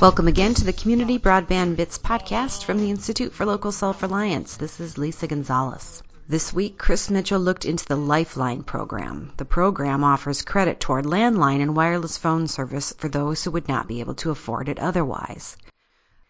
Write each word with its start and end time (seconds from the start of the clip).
Welcome 0.00 0.28
again 0.28 0.54
to 0.54 0.64
the 0.64 0.72
Community 0.72 1.18
Broadband 1.18 1.74
Bits 1.74 1.98
podcast 1.98 2.62
from 2.62 2.78
the 2.78 2.88
Institute 2.88 3.32
for 3.32 3.44
Local 3.44 3.72
Self-Reliance. 3.72 4.56
This 4.56 4.78
is 4.78 4.96
Lisa 4.96 5.26
Gonzalez. 5.26 6.04
This 6.28 6.52
week, 6.52 6.78
Chris 6.78 7.10
Mitchell 7.10 7.40
looked 7.40 7.64
into 7.64 7.84
the 7.84 7.96
Lifeline 7.96 8.62
program. 8.62 9.32
The 9.38 9.44
program 9.44 10.04
offers 10.04 10.42
credit 10.42 10.78
toward 10.78 11.04
landline 11.04 11.60
and 11.60 11.74
wireless 11.74 12.16
phone 12.16 12.46
service 12.46 12.94
for 12.96 13.08
those 13.08 13.42
who 13.42 13.50
would 13.50 13.66
not 13.66 13.88
be 13.88 13.98
able 13.98 14.14
to 14.14 14.30
afford 14.30 14.68
it 14.68 14.78
otherwise. 14.78 15.56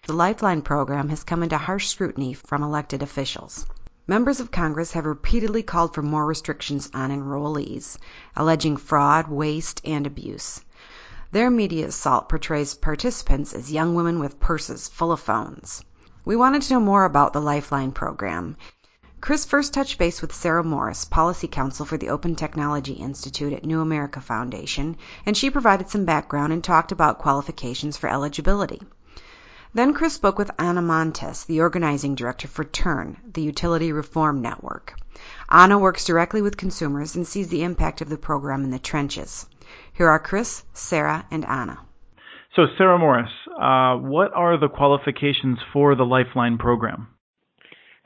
The 0.06 0.14
Lifeline 0.14 0.62
program 0.62 1.10
has 1.10 1.22
come 1.22 1.42
into 1.42 1.58
harsh 1.58 1.88
scrutiny 1.88 2.32
from 2.32 2.62
elected 2.62 3.02
officials. 3.02 3.66
Members 4.06 4.40
of 4.40 4.50
Congress 4.50 4.92
have 4.92 5.04
repeatedly 5.04 5.62
called 5.62 5.92
for 5.92 6.00
more 6.00 6.24
restrictions 6.24 6.90
on 6.94 7.10
enrollees, 7.10 7.98
alleging 8.34 8.78
fraud, 8.78 9.28
waste, 9.28 9.82
and 9.84 10.06
abuse. 10.06 10.62
Their 11.30 11.50
media 11.50 11.88
assault 11.88 12.30
portrays 12.30 12.72
participants 12.72 13.52
as 13.52 13.70
young 13.70 13.94
women 13.94 14.18
with 14.18 14.40
purses 14.40 14.88
full 14.88 15.12
of 15.12 15.20
phones. 15.20 15.84
We 16.24 16.36
wanted 16.36 16.62
to 16.62 16.72
know 16.72 16.80
more 16.80 17.04
about 17.04 17.34
the 17.34 17.40
Lifeline 17.42 17.92
program. 17.92 18.56
Chris 19.20 19.44
first 19.44 19.74
touched 19.74 19.98
base 19.98 20.22
with 20.22 20.34
Sarah 20.34 20.64
Morris, 20.64 21.04
Policy 21.04 21.46
Counsel 21.46 21.84
for 21.84 21.98
the 21.98 22.08
Open 22.08 22.34
Technology 22.34 22.94
Institute 22.94 23.52
at 23.52 23.66
New 23.66 23.82
America 23.82 24.22
Foundation, 24.22 24.96
and 25.26 25.36
she 25.36 25.50
provided 25.50 25.90
some 25.90 26.06
background 26.06 26.54
and 26.54 26.64
talked 26.64 26.92
about 26.92 27.18
qualifications 27.18 27.98
for 27.98 28.08
eligibility. 28.08 28.80
Then 29.74 29.92
Chris 29.92 30.14
spoke 30.14 30.38
with 30.38 30.50
Anna 30.58 30.80
Montes, 30.80 31.44
the 31.44 31.60
organizing 31.60 32.14
director 32.14 32.48
for 32.48 32.64
TURN, 32.64 33.18
the 33.34 33.42
Utility 33.42 33.92
Reform 33.92 34.40
Network. 34.40 34.94
Anna 35.50 35.78
works 35.78 36.06
directly 36.06 36.40
with 36.40 36.56
consumers 36.56 37.16
and 37.16 37.26
sees 37.26 37.48
the 37.48 37.64
impact 37.64 38.00
of 38.00 38.08
the 38.08 38.16
program 38.16 38.64
in 38.64 38.70
the 38.70 38.78
trenches. 38.78 39.44
Here 39.98 40.08
are 40.08 40.20
Chris, 40.20 40.62
Sarah, 40.74 41.26
and 41.28 41.44
Anna. 41.44 41.84
So, 42.54 42.66
Sarah 42.78 43.00
Morris, 43.00 43.32
uh, 43.48 43.96
what 43.96 44.32
are 44.32 44.56
the 44.56 44.68
qualifications 44.68 45.58
for 45.72 45.96
the 45.96 46.04
Lifeline 46.04 46.56
program? 46.56 47.08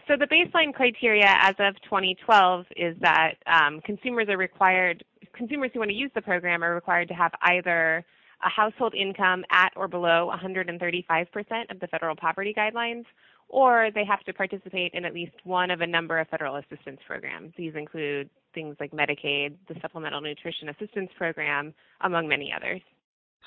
So, 0.08 0.14
the 0.18 0.24
baseline 0.24 0.72
criteria 0.72 1.26
as 1.26 1.54
of 1.58 1.74
2012 1.84 2.64
is 2.76 2.96
that 3.02 3.34
um, 3.46 3.82
consumers 3.84 4.28
are 4.30 4.38
required, 4.38 5.04
consumers 5.36 5.70
who 5.74 5.80
want 5.80 5.90
to 5.90 5.94
use 5.94 6.10
the 6.14 6.22
program 6.22 6.64
are 6.64 6.74
required 6.74 7.08
to 7.08 7.14
have 7.14 7.32
either 7.42 8.02
a 8.42 8.48
household 8.48 8.94
income 8.94 9.44
at 9.50 9.72
or 9.77 9.86
below 9.86 10.32
135% 10.34 11.27
of 11.70 11.78
the 11.78 11.86
federal 11.88 12.16
poverty 12.16 12.54
guidelines, 12.56 13.04
or 13.50 13.90
they 13.94 14.06
have 14.06 14.20
to 14.20 14.32
participate 14.32 14.92
in 14.94 15.04
at 15.04 15.12
least 15.12 15.34
one 15.44 15.70
of 15.70 15.82
a 15.82 15.86
number 15.86 16.18
of 16.18 16.27
federal 16.28 16.56
assistance 16.56 17.00
programs. 17.06 17.52
These 17.58 17.74
include 17.74 18.30
things 18.55 18.77
like 18.81 18.92
Medicaid, 18.92 19.55
the 19.69 19.75
Supplemental 19.81 20.20
Nutrition 20.20 20.69
Assistance 20.69 21.11
Program, 21.17 21.75
among 22.00 22.28
many 22.28 22.53
others. 22.55 22.81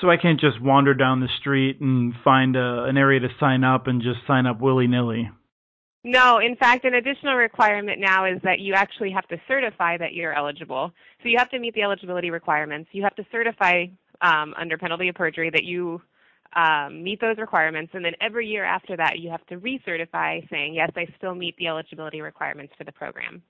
So 0.02 0.10
I 0.10 0.18
can't 0.18 0.40
just 0.40 0.62
wander 0.62 0.94
down 0.94 1.22
the 1.22 1.30
street 1.40 1.80
and 1.80 2.14
find 2.24 2.56
a, 2.56 2.84
an 2.84 2.98
area 2.98 3.22
to 3.22 3.30
sign 3.40 3.64
up 3.64 3.88
and 3.88 4.02
just 4.02 4.20
sign 4.28 4.46
up 4.46 4.60
willy 4.60 4.88
nilly. 4.88 5.30
No, 6.04 6.38
in 6.38 6.56
fact, 6.56 6.86
an 6.86 6.94
additional 6.94 7.36
requirement 7.36 8.00
now 8.00 8.26
is 8.26 8.40
that 8.44 8.60
you 8.60 8.74
actually 8.76 9.12
have 9.12 9.28
to 9.30 9.38
certify 9.48 9.98
that 9.98 10.14
you're 10.14 10.34
eligible. 10.34 10.92
So 11.24 11.30
you 11.30 11.38
have 11.40 11.50
to 11.50 11.60
meet 11.60 11.74
the 11.74 11.82
eligibility 11.82 12.30
requirements. 12.30 12.90
You 12.92 13.04
have 13.04 13.16
to 13.16 13.26
certify 13.32 13.86
um, 14.22 14.54
under 14.56 14.78
penalty 14.78 15.10
of 15.10 15.16
perjury 15.16 15.50
that 15.50 15.64
you 15.64 16.02
um, 16.56 17.04
meet 17.04 17.20
those 17.20 17.38
requirements, 17.38 17.92
and 17.94 18.06
then 18.06 18.14
every 18.22 18.48
year 18.48 18.64
after 18.64 18.96
that, 18.96 19.20
you 19.20 19.30
have 19.30 19.46
to 19.48 19.58
recertify 19.58 20.48
saying, 20.50 20.74
yes, 20.74 20.92
I 20.96 21.06
still 21.18 21.36
meet 21.36 21.58
the 21.58 21.68
eligibility 21.68 22.22
requirements 22.22 22.74
for 22.78 22.84
the 22.84 22.92
program. 22.92 23.42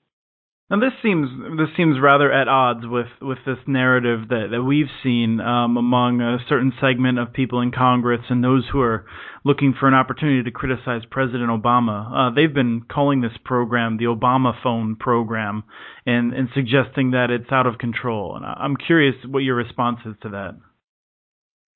Now 0.68 0.80
this 0.80 0.92
seems 1.00 1.28
this 1.56 1.68
seems 1.76 2.00
rather 2.02 2.32
at 2.32 2.48
odds 2.48 2.80
with, 2.84 3.06
with 3.22 3.38
this 3.46 3.58
narrative 3.68 4.28
that, 4.30 4.48
that 4.50 4.64
we've 4.64 4.90
seen 5.00 5.38
um, 5.40 5.76
among 5.76 6.20
a 6.20 6.38
certain 6.48 6.72
segment 6.80 7.20
of 7.20 7.32
people 7.32 7.60
in 7.60 7.70
Congress 7.70 8.22
and 8.30 8.42
those 8.42 8.64
who 8.72 8.80
are 8.80 9.06
looking 9.44 9.74
for 9.78 9.86
an 9.86 9.94
opportunity 9.94 10.42
to 10.42 10.50
criticize 10.50 11.02
President 11.08 11.50
Obama. 11.50 12.10
Uh, 12.10 12.34
they've 12.34 12.52
been 12.52 12.82
calling 12.90 13.20
this 13.20 13.38
program 13.44 13.96
the 13.96 14.06
Obama 14.06 14.60
Phone 14.60 14.96
program 14.96 15.62
and, 16.04 16.32
and 16.32 16.48
suggesting 16.52 17.12
that 17.12 17.30
it's 17.30 17.52
out 17.52 17.68
of 17.68 17.78
control. 17.78 18.34
And 18.34 18.44
I'm 18.44 18.76
curious 18.76 19.14
what 19.24 19.44
your 19.44 19.54
response 19.54 20.00
is 20.04 20.16
to 20.22 20.30
that. 20.30 20.56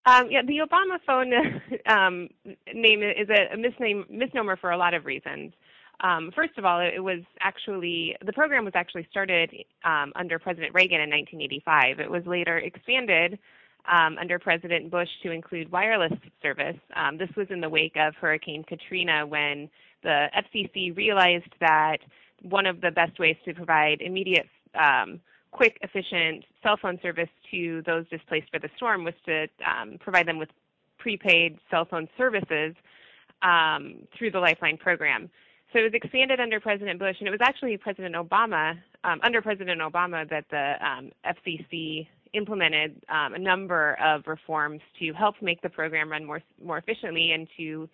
Um, 0.04 0.28
yeah, 0.30 0.40
the 0.44 0.66
Obama 0.66 0.98
Phone 1.06 1.32
um, 1.86 2.28
name 2.74 3.02
is 3.02 3.28
a, 3.28 3.56
misname, 3.56 4.10
misnomer 4.10 4.56
for 4.56 4.72
a 4.72 4.76
lot 4.76 4.94
of 4.94 5.04
reasons. 5.04 5.52
Um, 6.02 6.30
first 6.34 6.56
of 6.56 6.64
all, 6.64 6.80
it 6.80 7.02
was 7.02 7.20
actually 7.40 8.16
the 8.24 8.32
program 8.32 8.64
was 8.64 8.74
actually 8.74 9.06
started 9.10 9.50
um, 9.84 10.12
under 10.16 10.38
President 10.38 10.74
Reagan 10.74 11.00
in 11.00 11.10
1985. 11.10 12.00
It 12.00 12.10
was 12.10 12.24
later 12.26 12.58
expanded 12.58 13.38
um, 13.90 14.16
under 14.18 14.38
President 14.38 14.90
Bush 14.90 15.08
to 15.22 15.30
include 15.30 15.70
wireless 15.70 16.12
service. 16.42 16.76
Um, 16.96 17.18
this 17.18 17.28
was 17.36 17.48
in 17.50 17.60
the 17.60 17.68
wake 17.68 17.96
of 17.96 18.14
Hurricane 18.14 18.64
Katrina 18.64 19.26
when 19.26 19.68
the 20.02 20.28
FCC 20.36 20.96
realized 20.96 21.52
that 21.60 21.98
one 22.42 22.66
of 22.66 22.80
the 22.80 22.90
best 22.90 23.18
ways 23.18 23.36
to 23.44 23.52
provide 23.52 24.00
immediate, 24.00 24.46
um, 24.74 25.20
quick, 25.50 25.78
efficient 25.82 26.44
cell 26.62 26.78
phone 26.80 26.98
service 27.02 27.28
to 27.50 27.82
those 27.84 28.08
displaced 28.08 28.50
by 28.52 28.58
the 28.58 28.70
storm 28.76 29.04
was 29.04 29.14
to 29.26 29.46
um, 29.66 29.98
provide 30.00 30.26
them 30.26 30.38
with 30.38 30.48
prepaid 30.98 31.58
cell 31.70 31.84
phone 31.84 32.08
services 32.16 32.74
through 34.16 34.30
the 34.30 34.38
Lifeline 34.38 34.78
program. 34.78 35.28
So 35.72 35.78
it 35.78 35.82
was 35.82 35.94
expanded 35.94 36.40
under 36.40 36.58
President 36.58 36.98
Bush, 36.98 37.16
and 37.20 37.28
it 37.28 37.30
was 37.30 37.40
actually 37.40 37.76
President 37.76 38.16
Obama, 38.16 38.76
um, 39.04 39.20
under 39.22 39.40
President 39.40 39.80
Obama, 39.80 40.28
that 40.28 40.44
the 40.50 40.74
um, 40.84 41.10
FCC 41.24 42.08
implemented 42.32 43.00
um, 43.08 43.34
a 43.34 43.38
number 43.38 43.96
of 44.02 44.26
reforms 44.26 44.80
to 44.98 45.12
help 45.12 45.36
make 45.40 45.62
the 45.62 45.68
program 45.68 46.10
run 46.10 46.24
more 46.24 46.40
more 46.62 46.78
efficiently 46.78 47.32
and 47.32 47.48
to 47.56 47.88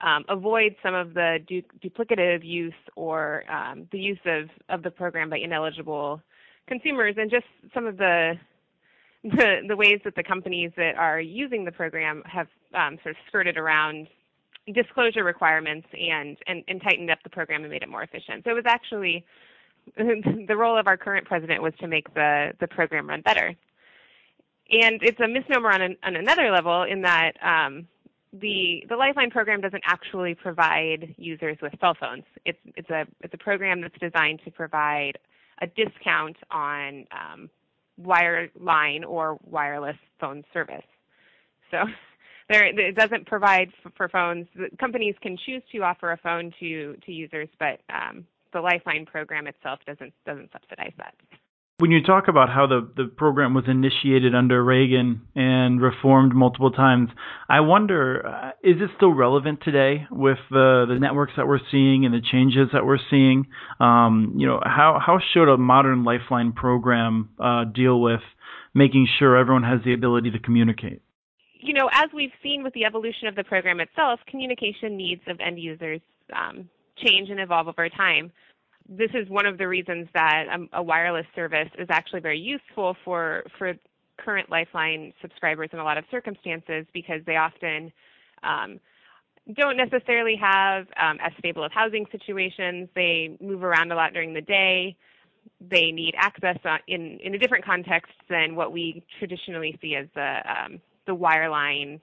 um, 0.00 0.24
avoid 0.28 0.74
some 0.82 0.94
of 0.94 1.14
the 1.14 1.38
du- 1.46 1.62
duplicative 1.82 2.44
use 2.44 2.72
or 2.96 3.44
um, 3.50 3.88
the 3.92 3.98
use 3.98 4.20
of, 4.24 4.48
of 4.68 4.82
the 4.82 4.90
program 4.90 5.28
by 5.28 5.38
ineligible 5.38 6.22
consumers, 6.66 7.14
and 7.18 7.30
just 7.30 7.46
some 7.74 7.86
of 7.86 7.96
the 7.98 8.34
the, 9.24 9.56
the 9.68 9.76
ways 9.76 10.00
that 10.04 10.14
the 10.14 10.22
companies 10.22 10.70
that 10.76 10.96
are 10.96 11.20
using 11.20 11.64
the 11.64 11.72
program 11.72 12.22
have 12.24 12.48
um, 12.74 12.98
sort 13.02 13.14
of 13.14 13.16
skirted 13.26 13.56
around 13.58 14.08
disclosure 14.74 15.24
requirements 15.24 15.86
and, 15.92 16.36
and, 16.46 16.64
and 16.68 16.82
tightened 16.82 17.10
up 17.10 17.18
the 17.22 17.30
program 17.30 17.62
and 17.62 17.70
made 17.70 17.82
it 17.82 17.88
more 17.88 18.02
efficient. 18.02 18.44
So 18.44 18.50
it 18.50 18.54
was 18.54 18.66
actually 18.66 19.24
the 19.96 20.56
role 20.56 20.78
of 20.78 20.86
our 20.86 20.96
current 20.96 21.26
president 21.26 21.62
was 21.62 21.72
to 21.80 21.88
make 21.88 22.12
the, 22.14 22.52
the 22.60 22.68
program 22.68 23.08
run 23.08 23.22
better. 23.22 23.54
And 24.70 25.00
it's 25.02 25.18
a 25.20 25.28
misnomer 25.28 25.70
on, 25.70 25.80
an, 25.80 25.96
on 26.02 26.16
another 26.16 26.50
level 26.50 26.82
in 26.82 27.00
that 27.02 27.32
um, 27.42 27.86
the 28.32 28.84
the 28.88 28.96
Lifeline 28.96 29.30
program 29.30 29.60
doesn't 29.60 29.82
actually 29.86 30.34
provide 30.34 31.14
users 31.16 31.56
with 31.62 31.72
cell 31.80 31.96
phones. 31.98 32.24
It's 32.44 32.58
it's 32.76 32.90
a 32.90 33.06
it's 33.22 33.32
a 33.32 33.38
program 33.38 33.80
that's 33.80 33.98
designed 33.98 34.40
to 34.44 34.50
provide 34.50 35.18
a 35.62 35.66
discount 35.66 36.36
on 36.50 37.06
um, 37.12 37.50
wireline 38.00 39.06
or 39.06 39.38
wireless 39.44 39.96
phone 40.20 40.44
service. 40.52 40.84
So 41.70 41.84
there 42.48 42.66
it 42.66 42.96
doesn't 42.96 43.26
provide 43.26 43.70
for, 43.82 43.90
for 43.96 44.08
phones. 44.08 44.46
Companies 44.78 45.14
can 45.20 45.36
choose 45.46 45.62
to 45.72 45.78
offer 45.78 46.12
a 46.12 46.16
phone 46.16 46.52
to 46.60 46.96
to 47.04 47.12
users, 47.12 47.48
but 47.58 47.80
um, 47.92 48.26
the 48.52 48.60
Lifeline 48.60 49.06
program 49.06 49.46
itself 49.46 49.80
doesn't 49.86 50.12
doesn't 50.26 50.50
subsidize 50.52 50.92
that. 50.98 51.14
When 51.80 51.92
you 51.92 52.02
talk 52.02 52.26
about 52.26 52.48
how 52.48 52.66
the, 52.66 52.90
the 52.96 53.04
program 53.04 53.54
was 53.54 53.62
initiated 53.68 54.34
under 54.34 54.64
Reagan 54.64 55.20
and 55.36 55.80
reformed 55.80 56.34
multiple 56.34 56.72
times, 56.72 57.08
I 57.48 57.60
wonder 57.60 58.26
uh, 58.26 58.48
is 58.64 58.80
it 58.80 58.90
still 58.96 59.14
relevant 59.14 59.60
today 59.62 60.04
with 60.10 60.38
the, 60.50 60.86
the 60.88 60.98
networks 60.98 61.34
that 61.36 61.46
we're 61.46 61.60
seeing 61.70 62.04
and 62.04 62.12
the 62.12 62.20
changes 62.20 62.70
that 62.72 62.84
we're 62.84 62.98
seeing? 63.10 63.46
Um, 63.78 64.34
you 64.36 64.48
know, 64.48 64.60
how 64.64 64.98
how 65.04 65.20
should 65.32 65.48
a 65.48 65.56
modern 65.56 66.02
Lifeline 66.02 66.52
program 66.52 67.28
uh, 67.38 67.64
deal 67.64 68.00
with 68.00 68.22
making 68.74 69.06
sure 69.18 69.36
everyone 69.36 69.62
has 69.62 69.78
the 69.84 69.94
ability 69.94 70.32
to 70.32 70.40
communicate? 70.40 71.02
You 71.58 71.74
know, 71.74 71.88
as 71.92 72.06
we've 72.14 72.32
seen 72.42 72.62
with 72.62 72.72
the 72.74 72.84
evolution 72.84 73.28
of 73.28 73.34
the 73.34 73.44
program 73.44 73.80
itself, 73.80 74.20
communication 74.28 74.96
needs 74.96 75.22
of 75.26 75.38
end 75.40 75.58
users 75.58 76.00
um, 76.34 76.68
change 77.04 77.30
and 77.30 77.40
evolve 77.40 77.68
over 77.68 77.88
time. 77.88 78.32
This 78.88 79.10
is 79.14 79.28
one 79.28 79.44
of 79.44 79.58
the 79.58 79.68
reasons 79.68 80.08
that 80.14 80.44
um, 80.52 80.68
a 80.72 80.82
wireless 80.82 81.26
service 81.34 81.68
is 81.78 81.88
actually 81.90 82.20
very 82.20 82.38
useful 82.38 82.96
for 83.04 83.44
for 83.58 83.74
current 84.18 84.50
Lifeline 84.50 85.12
subscribers 85.20 85.70
in 85.72 85.78
a 85.78 85.84
lot 85.84 85.98
of 85.98 86.04
circumstances 86.10 86.86
because 86.92 87.20
they 87.24 87.36
often 87.36 87.92
um, 88.42 88.80
don't 89.54 89.76
necessarily 89.76 90.36
have 90.36 90.86
um, 91.00 91.18
as 91.22 91.32
stable 91.38 91.64
of 91.64 91.72
housing 91.72 92.06
situations. 92.10 92.88
They 92.94 93.36
move 93.40 93.62
around 93.62 93.92
a 93.92 93.94
lot 93.94 94.12
during 94.12 94.34
the 94.34 94.40
day. 94.40 94.96
They 95.60 95.90
need 95.92 96.14
access 96.16 96.58
in 96.86 97.18
in 97.22 97.34
a 97.34 97.38
different 97.38 97.64
context 97.64 98.12
than 98.28 98.54
what 98.54 98.72
we 98.72 99.04
traditionally 99.18 99.78
see 99.80 99.96
as 99.96 100.06
the 100.14 100.38
um, 100.48 100.80
the 101.08 101.16
wireline 101.16 102.00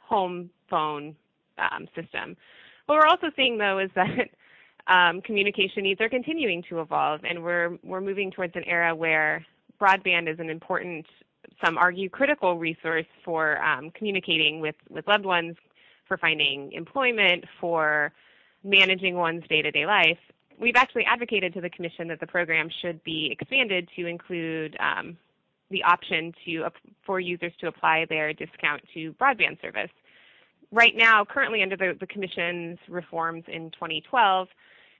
home 0.00 0.50
phone 0.70 1.16
um, 1.58 1.88
system. 1.96 2.36
What 2.86 2.98
we're 2.98 3.08
also 3.08 3.28
seeing, 3.34 3.58
though, 3.58 3.80
is 3.80 3.90
that 3.96 4.28
um, 4.86 5.20
communication 5.22 5.82
needs 5.82 6.00
are 6.00 6.08
continuing 6.08 6.62
to 6.68 6.80
evolve, 6.80 7.22
and 7.24 7.42
we're 7.42 7.78
we're 7.82 8.00
moving 8.00 8.30
towards 8.30 8.54
an 8.54 8.62
era 8.64 8.94
where 8.94 9.44
broadband 9.80 10.32
is 10.32 10.38
an 10.38 10.48
important, 10.48 11.06
some 11.64 11.76
argue 11.76 12.08
critical 12.08 12.58
resource 12.58 13.06
for 13.24 13.60
um, 13.64 13.90
communicating 13.90 14.60
with, 14.60 14.76
with 14.88 15.06
loved 15.08 15.24
ones, 15.24 15.56
for 16.06 16.16
finding 16.16 16.70
employment, 16.72 17.44
for 17.60 18.12
managing 18.62 19.16
one's 19.16 19.42
day-to-day 19.48 19.86
life. 19.86 20.18
We've 20.60 20.76
actually 20.76 21.04
advocated 21.04 21.52
to 21.54 21.60
the 21.60 21.70
Commission 21.70 22.06
that 22.08 22.20
the 22.20 22.26
program 22.26 22.68
should 22.80 23.02
be 23.02 23.28
expanded 23.32 23.88
to 23.96 24.06
include 24.06 24.76
um, 24.78 25.16
the 25.72 25.82
option 25.82 26.32
to 26.44 26.66
for 27.04 27.20
users 27.20 27.52
to 27.60 27.66
apply 27.66 28.06
their 28.08 28.32
discount 28.32 28.82
to 28.94 29.12
broadband 29.14 29.60
service. 29.60 29.90
Right 30.70 30.94
now, 30.96 31.24
currently 31.24 31.62
under 31.62 31.76
the, 31.76 31.96
the 31.98 32.06
Commission's 32.06 32.78
reforms 32.88 33.44
in 33.48 33.70
2012, 33.72 34.48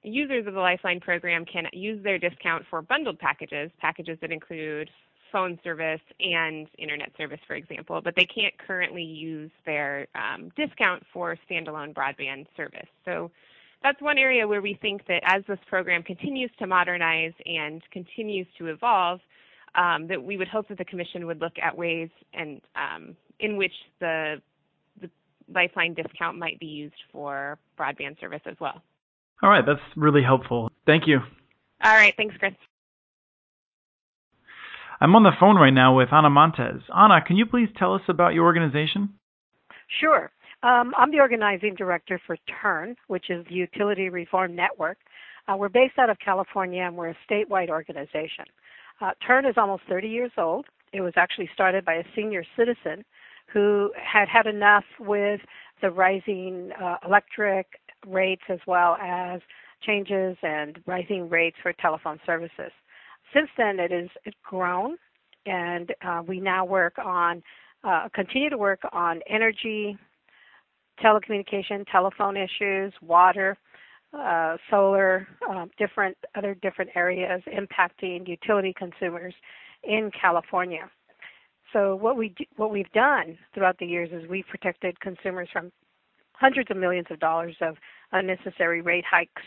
users 0.02 0.46
of 0.46 0.54
the 0.54 0.60
Lifeline 0.60 1.00
program 1.00 1.44
can 1.44 1.66
use 1.72 2.02
their 2.02 2.18
discount 2.18 2.64
for 2.68 2.82
bundled 2.82 3.18
packages, 3.18 3.70
packages 3.80 4.18
that 4.20 4.32
include 4.32 4.90
phone 5.32 5.58
service 5.64 6.00
and 6.20 6.68
internet 6.76 7.10
service, 7.16 7.40
for 7.46 7.54
example, 7.54 8.00
but 8.02 8.14
they 8.14 8.26
can't 8.26 8.52
currently 8.58 9.02
use 9.02 9.50
their 9.64 10.06
um, 10.14 10.52
discount 10.56 11.02
for 11.12 11.38
standalone 11.50 11.94
broadband 11.94 12.46
service. 12.54 12.88
So 13.06 13.30
that's 13.82 14.00
one 14.00 14.18
area 14.18 14.46
where 14.46 14.60
we 14.60 14.78
think 14.80 15.06
that 15.08 15.22
as 15.24 15.42
this 15.48 15.58
program 15.68 16.02
continues 16.02 16.50
to 16.58 16.66
modernize 16.66 17.32
and 17.46 17.82
continues 17.90 18.46
to 18.58 18.66
evolve, 18.66 19.20
um, 19.74 20.06
that 20.08 20.22
we 20.22 20.36
would 20.36 20.48
hope 20.48 20.68
that 20.68 20.78
the 20.78 20.84
Commission 20.84 21.26
would 21.26 21.40
look 21.40 21.54
at 21.62 21.76
ways 21.76 22.10
and 22.34 22.60
um, 22.76 23.16
in 23.40 23.56
which 23.56 23.72
the, 24.00 24.40
the 25.00 25.10
Lifeline 25.52 25.94
discount 25.94 26.38
might 26.38 26.58
be 26.60 26.66
used 26.66 26.94
for 27.10 27.58
broadband 27.78 28.20
service 28.20 28.42
as 28.46 28.56
well. 28.60 28.82
All 29.42 29.50
right, 29.50 29.64
that's 29.66 29.80
really 29.96 30.22
helpful. 30.22 30.70
Thank 30.86 31.06
you. 31.06 31.18
All 31.82 31.94
right, 31.94 32.14
thanks, 32.16 32.36
Chris. 32.38 32.52
I'm 35.00 35.16
on 35.16 35.24
the 35.24 35.32
phone 35.40 35.56
right 35.56 35.72
now 35.72 35.96
with 35.96 36.12
Ana 36.12 36.30
Montes. 36.30 36.82
Ana, 36.94 37.20
can 37.26 37.36
you 37.36 37.44
please 37.44 37.68
tell 37.76 37.94
us 37.94 38.02
about 38.06 38.34
your 38.34 38.44
organization? 38.44 39.08
Sure. 40.00 40.30
Um, 40.62 40.92
I'm 40.96 41.10
the 41.10 41.18
organizing 41.18 41.74
director 41.74 42.20
for 42.24 42.36
TURN, 42.62 42.94
which 43.08 43.28
is 43.28 43.44
the 43.48 43.54
Utility 43.54 44.10
Reform 44.10 44.54
Network. 44.54 44.98
Uh, 45.48 45.56
we're 45.56 45.68
based 45.68 45.98
out 45.98 46.08
of 46.08 46.18
California 46.24 46.82
and 46.82 46.96
we're 46.96 47.08
a 47.08 47.16
statewide 47.28 47.68
organization. 47.68 48.44
Uh, 49.02 49.10
TURN 49.26 49.46
is 49.46 49.54
almost 49.56 49.82
30 49.88 50.08
years 50.08 50.30
old. 50.38 50.66
It 50.92 51.00
was 51.00 51.14
actually 51.16 51.50
started 51.52 51.84
by 51.84 51.94
a 51.94 52.04
senior 52.14 52.44
citizen 52.56 53.04
who 53.52 53.90
had 54.00 54.28
had 54.28 54.46
enough 54.46 54.84
with 55.00 55.40
the 55.80 55.90
rising 55.90 56.70
uh, 56.80 56.98
electric 57.04 57.66
rates 58.06 58.42
as 58.48 58.60
well 58.66 58.96
as 59.02 59.40
changes 59.84 60.36
and 60.42 60.78
rising 60.86 61.28
rates 61.28 61.56
for 61.60 61.72
telephone 61.72 62.20
services. 62.24 62.70
Since 63.34 63.48
then, 63.58 63.80
it 63.80 63.90
has 63.90 64.08
grown, 64.44 64.96
and 65.46 65.92
uh, 66.06 66.22
we 66.24 66.38
now 66.38 66.64
work 66.64 66.94
on, 67.04 67.42
uh, 67.82 68.08
continue 68.14 68.50
to 68.50 68.58
work 68.58 68.80
on 68.92 69.20
energy, 69.28 69.98
telecommunication, 71.02 71.84
telephone 71.90 72.36
issues, 72.36 72.92
water, 73.02 73.58
uh, 74.12 74.56
solar, 74.70 75.26
um, 75.48 75.70
different 75.78 76.16
other 76.34 76.54
different 76.54 76.90
areas 76.94 77.42
impacting 77.46 78.28
utility 78.28 78.74
consumers 78.76 79.34
in 79.84 80.10
California. 80.18 80.90
So 81.72 81.96
what 81.96 82.16
we 82.16 82.30
do, 82.30 82.44
what 82.56 82.70
we've 82.70 82.90
done 82.92 83.38
throughout 83.54 83.78
the 83.78 83.86
years 83.86 84.10
is 84.12 84.28
we've 84.28 84.46
protected 84.46 84.98
consumers 85.00 85.48
from 85.52 85.72
hundreds 86.34 86.70
of 86.70 86.76
millions 86.76 87.06
of 87.10 87.18
dollars 87.20 87.56
of 87.60 87.76
unnecessary 88.12 88.82
rate 88.82 89.04
hikes 89.10 89.42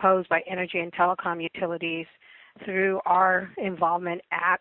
posed 0.00 0.28
by 0.28 0.42
energy 0.48 0.78
and 0.78 0.92
telecom 0.92 1.42
utilities 1.42 2.06
through 2.64 3.00
our 3.06 3.50
involvement 3.56 4.20
at 4.30 4.60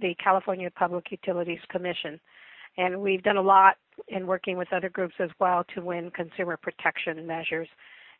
the 0.00 0.14
California 0.22 0.70
Public 0.74 1.10
Utilities 1.10 1.60
Commission. 1.70 2.18
And 2.76 3.00
we've 3.00 3.22
done 3.22 3.36
a 3.36 3.42
lot 3.42 3.76
in 4.08 4.26
working 4.26 4.56
with 4.56 4.72
other 4.72 4.88
groups 4.88 5.14
as 5.18 5.30
well 5.38 5.64
to 5.74 5.82
win 5.82 6.10
consumer 6.10 6.56
protection 6.56 7.26
measures 7.26 7.68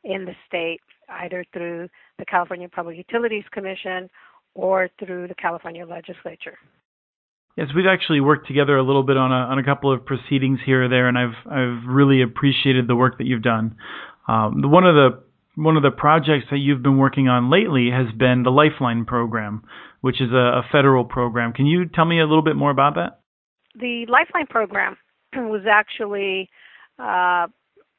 in 0.05 0.25
the 0.25 0.35
state, 0.47 0.81
either 1.09 1.45
through 1.53 1.89
the 2.19 2.25
California 2.25 2.69
Public 2.69 2.97
Utilities 2.97 3.45
Commission 3.53 4.09
or 4.55 4.89
through 4.99 5.29
the 5.29 5.35
California 5.35 5.87
legislature. 5.87 6.59
Yes, 7.57 7.69
we've 7.75 7.87
actually 7.87 8.21
worked 8.21 8.47
together 8.47 8.77
a 8.77 8.83
little 8.83 9.03
bit 9.03 9.17
on 9.17 9.31
a 9.31 9.35
on 9.35 9.59
a 9.59 9.65
couple 9.65 9.93
of 9.93 10.07
proceedings 10.07 10.59
here 10.65 10.85
or 10.85 10.89
there, 10.89 11.07
and 11.07 11.19
I've 11.19 11.37
I've 11.51 11.87
really 11.87 12.23
appreciated 12.23 12.89
the 12.89 12.97
work 12.97 13.19
that 13.19 13.27
you've 13.27 13.43
done. 13.43 13.77
Um, 14.27 14.63
one 14.63 14.87
of 14.87 14.95
the 14.95 15.23
one 15.57 15.77
of 15.77 15.83
the 15.83 15.91
projects 15.91 16.47
that 16.51 16.59
you've 16.59 16.83
been 16.83 16.97
working 16.97 17.29
on 17.29 17.51
lately 17.51 17.91
has 17.91 18.07
been 18.17 18.43
the 18.43 18.51
Lifeline 18.51 19.05
program, 19.05 19.63
which 20.01 20.21
is 20.23 20.33
a, 20.33 20.35
a 20.35 20.63
federal 20.73 21.05
program. 21.05 21.53
Can 21.53 21.67
you 21.67 21.87
tell 21.87 22.07
me 22.07 22.21
a 22.21 22.27
little 22.27 22.43
bit 22.43 22.57
more 22.57 22.71
about 22.71 22.95
that? 22.95 23.21
The 23.79 24.07
Lifeline 24.09 24.47
program 24.47 24.97
was 25.35 25.63
actually 25.71 26.49
uh, 26.99 27.49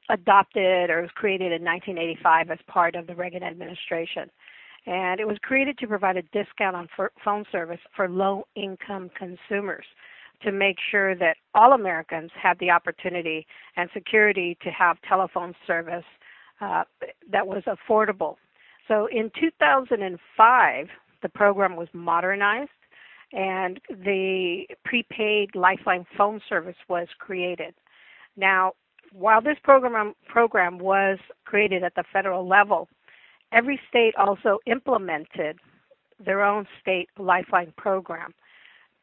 adopted 0.10 0.90
or 0.90 1.02
was 1.02 1.12
created 1.16 1.52
in 1.52 1.64
1985 1.64 2.52
as 2.52 2.60
part 2.68 2.96
of 2.96 3.08
the 3.08 3.16
Reagan 3.16 3.44
administration. 3.44 4.30
And 4.86 5.20
it 5.20 5.28
was 5.28 5.38
created 5.42 5.78
to 5.80 5.88
provide 5.88 6.18
a 6.18 6.24
discount 6.34 6.76
on 6.76 6.90
phone 7.24 7.46
service 7.52 7.80
for 7.96 8.10
low 8.10 8.46
income 8.56 9.10
consumers 9.18 9.86
to 10.44 10.52
make 10.52 10.76
sure 10.92 11.16
that 11.16 11.38
all 11.56 11.74
Americans 11.74 12.32
had 12.42 12.60
the 12.60 12.70
opportunity 12.70 13.48
and 13.78 13.90
security 13.94 14.58
to 14.62 14.70
have 14.72 14.98
telephone 15.08 15.54
service 15.66 16.04
uh, 16.60 16.84
that 17.32 17.48
was 17.48 17.64
affordable. 17.66 18.36
So 18.88 19.08
in 19.12 19.32
2005, 19.40 20.88
the 21.22 21.30
program 21.30 21.76
was 21.78 21.88
modernized 21.94 22.70
and 23.32 23.80
the 23.90 24.66
prepaid 24.86 25.56
Lifeline 25.56 26.06
phone 26.18 26.42
service 26.48 26.76
was 26.88 27.08
created. 27.18 27.74
Now, 28.38 28.74
while 29.14 29.42
this 29.42 29.58
program 29.64 30.14
program 30.28 30.80
was 30.80 31.20
created 31.46 31.84
at 31.84 31.96
the 31.96 32.04
federal 32.12 32.48
level, 32.48 32.90
every 33.52 33.80
state 33.88 34.16
also 34.18 34.60
implemented 34.66 35.58
their 36.24 36.44
own 36.44 36.66
state 36.82 37.10
Lifeline 37.18 37.74
program. 37.78 38.34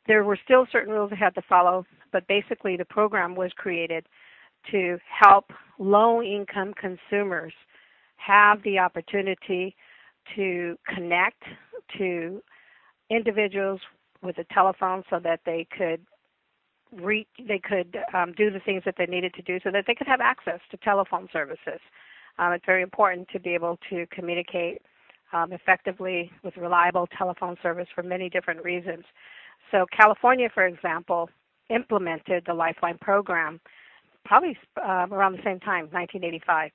There 0.06 0.24
were 0.24 0.38
still 0.44 0.66
certain 0.72 0.92
rules 0.92 1.10
they 1.10 1.16
had 1.16 1.34
to 1.36 1.42
follow, 1.42 1.85
but 2.12 2.26
basically 2.26 2.76
the 2.76 2.85
program 2.85 3.35
was 3.35 3.52
created 3.56 4.06
to 4.70 4.99
help 5.08 5.52
low 5.78 6.23
income 6.23 6.75
consumers 6.75 7.52
have 8.16 8.62
the 8.62 8.78
opportunity 8.78 9.75
to 10.37 10.76
connect 10.94 11.42
to 11.99 12.42
individuals 13.11 13.80
with 14.23 14.38
a 14.38 14.44
telephone 14.52 15.02
so 15.08 15.18
that 15.18 15.40
they 15.46 15.66
could 15.76 16.00
reach 16.92 17.28
they 17.47 17.59
could 17.59 17.97
um, 18.14 18.32
do 18.37 18.50
the 18.50 18.61
things 18.61 18.82
that 18.85 18.94
they 18.99 19.06
needed 19.06 19.35
to 19.35 19.42
do 19.42 19.59
so 19.62 19.70
that 19.70 19.85
they 19.87 19.94
could 19.94 20.06
have 20.06 20.20
access 20.20 20.61
to 20.70 20.76
telephone 20.78 21.28
services. 21.32 21.80
Um, 22.38 22.52
it's 22.52 22.66
very 22.66 22.82
important 22.82 23.28
to 23.32 23.40
be 23.40 23.54
able 23.54 23.78
to 23.90 24.06
communicate 24.06 24.82
um, 25.32 25.52
effectively 25.52 26.30
with 26.42 26.56
reliable 26.56 27.06
telephone 27.16 27.56
service 27.62 27.87
for 27.94 28.02
many 28.02 28.28
different 28.28 28.64
reasons. 28.64 29.04
So 29.70 29.87
california 29.97 30.49
for 30.52 30.66
example 30.66 31.28
implemented 31.68 32.44
the 32.47 32.54
lifeline 32.54 32.99
program 32.99 33.61
probably 34.25 34.56
um, 34.82 35.12
around 35.14 35.32
the 35.32 35.42
same 35.44 35.61
time 35.61 35.88
1985 35.92 36.70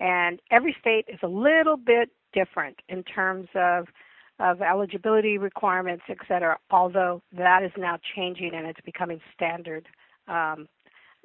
and 0.00 0.40
every 0.50 0.74
state 0.80 1.04
is 1.08 1.18
a 1.22 1.28
little 1.28 1.76
bit 1.76 2.10
different 2.32 2.76
in 2.88 3.02
terms 3.02 3.48
of 3.54 3.86
of 4.40 4.62
eligibility 4.62 5.38
requirements, 5.38 6.02
et 6.08 6.16
cetera, 6.26 6.58
although 6.70 7.20
that 7.36 7.62
is 7.62 7.70
now 7.76 7.98
changing 8.16 8.52
and 8.54 8.66
it's 8.66 8.80
becoming 8.84 9.20
standard 9.34 9.86
um, 10.28 10.66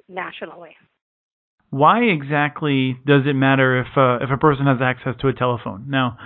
nationally. 0.08 0.76
Why 1.70 2.02
exactly 2.02 2.96
does 3.06 3.22
it 3.26 3.34
matter 3.34 3.80
if 3.80 3.88
uh, 3.96 4.24
if 4.24 4.30
a 4.30 4.38
person 4.38 4.66
has 4.66 4.78
access 4.80 5.14
to 5.20 5.28
a 5.28 5.32
telephone? 5.32 5.86
Now, 5.88 6.16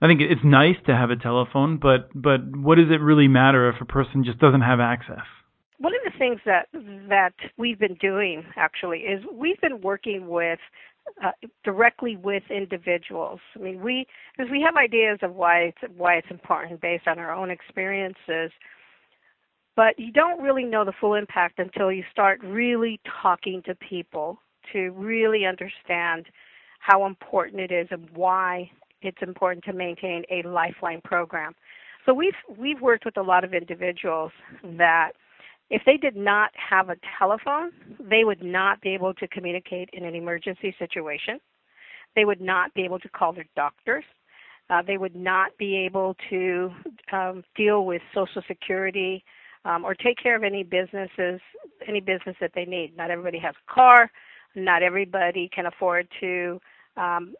I 0.00 0.06
think 0.06 0.20
it's 0.20 0.40
nice 0.44 0.76
to 0.86 0.96
have 0.96 1.10
a 1.10 1.16
telephone, 1.16 1.78
but 1.80 2.08
but 2.14 2.40
what 2.56 2.76
does 2.76 2.90
it 2.90 3.00
really 3.00 3.28
matter 3.28 3.68
if 3.68 3.80
a 3.80 3.84
person 3.84 4.24
just 4.24 4.38
doesn't 4.38 4.62
have 4.62 4.80
access? 4.80 5.26
One 5.78 5.92
of 5.94 6.00
the 6.10 6.18
things 6.18 6.40
that 6.46 6.68
that 7.08 7.34
we've 7.58 7.78
been 7.78 7.96
doing 8.00 8.44
actually 8.56 9.00
is 9.00 9.22
we've 9.32 9.60
been 9.60 9.80
working 9.82 10.28
with 10.28 10.58
uh, 11.24 11.30
directly 11.64 12.16
with 12.16 12.42
individuals. 12.50 13.40
I 13.54 13.58
mean, 13.60 13.82
we 13.82 14.06
because 14.36 14.50
we 14.50 14.60
have 14.62 14.76
ideas 14.76 15.18
of 15.22 15.34
why 15.34 15.60
it's 15.60 15.78
why 15.96 16.16
it's 16.16 16.30
important 16.30 16.80
based 16.80 17.06
on 17.06 17.18
our 17.18 17.32
own 17.32 17.50
experiences, 17.50 18.50
but 19.76 19.98
you 19.98 20.12
don't 20.12 20.42
really 20.42 20.64
know 20.64 20.84
the 20.84 20.92
full 21.00 21.14
impact 21.14 21.58
until 21.58 21.90
you 21.90 22.04
start 22.10 22.40
really 22.42 23.00
talking 23.22 23.62
to 23.66 23.74
people 23.74 24.38
to 24.72 24.90
really 24.90 25.46
understand 25.46 26.26
how 26.80 27.06
important 27.06 27.60
it 27.60 27.72
is 27.72 27.88
and 27.90 28.08
why 28.14 28.70
it's 29.02 29.18
important 29.22 29.64
to 29.64 29.72
maintain 29.72 30.24
a 30.30 30.46
lifeline 30.46 31.00
program. 31.04 31.54
So 32.04 32.14
we've 32.14 32.34
we've 32.56 32.80
worked 32.80 33.04
with 33.04 33.16
a 33.16 33.22
lot 33.22 33.44
of 33.44 33.52
individuals 33.52 34.32
that 34.76 35.12
if 35.70 35.82
they 35.84 35.96
did 35.96 36.16
not 36.16 36.50
have 36.54 36.90
a 36.90 36.96
telephone, 37.18 37.72
they 37.98 38.24
would 38.24 38.42
not 38.42 38.80
be 38.80 38.90
able 38.90 39.14
to 39.14 39.26
communicate 39.28 39.90
in 39.92 40.04
an 40.04 40.14
emergency 40.14 40.74
situation. 40.78 41.40
They 42.14 42.24
would 42.24 42.40
not 42.40 42.72
be 42.74 42.82
able 42.82 42.98
to 43.00 43.08
call 43.08 43.32
their 43.32 43.46
doctors. 43.56 44.04
Uh, 44.70 44.82
they 44.86 44.96
would 44.96 45.14
not 45.14 45.56
be 45.58 45.76
able 45.76 46.16
to 46.30 46.70
um, 47.12 47.44
deal 47.56 47.84
with 47.84 48.02
Social 48.14 48.42
Security 48.48 49.24
um, 49.64 49.84
or 49.84 49.94
take 49.94 50.16
care 50.20 50.36
of 50.36 50.42
any 50.42 50.62
businesses, 50.62 51.40
any 51.86 52.00
business 52.00 52.36
that 52.40 52.52
they 52.54 52.64
need. 52.64 52.96
Not 52.96 53.10
everybody 53.10 53.38
has 53.38 53.54
a 53.54 53.72
car. 53.72 54.10
Not 54.54 54.82
everybody 54.82 55.50
can 55.54 55.66
afford 55.66 56.08
to 56.20 56.60
um, 56.96 57.34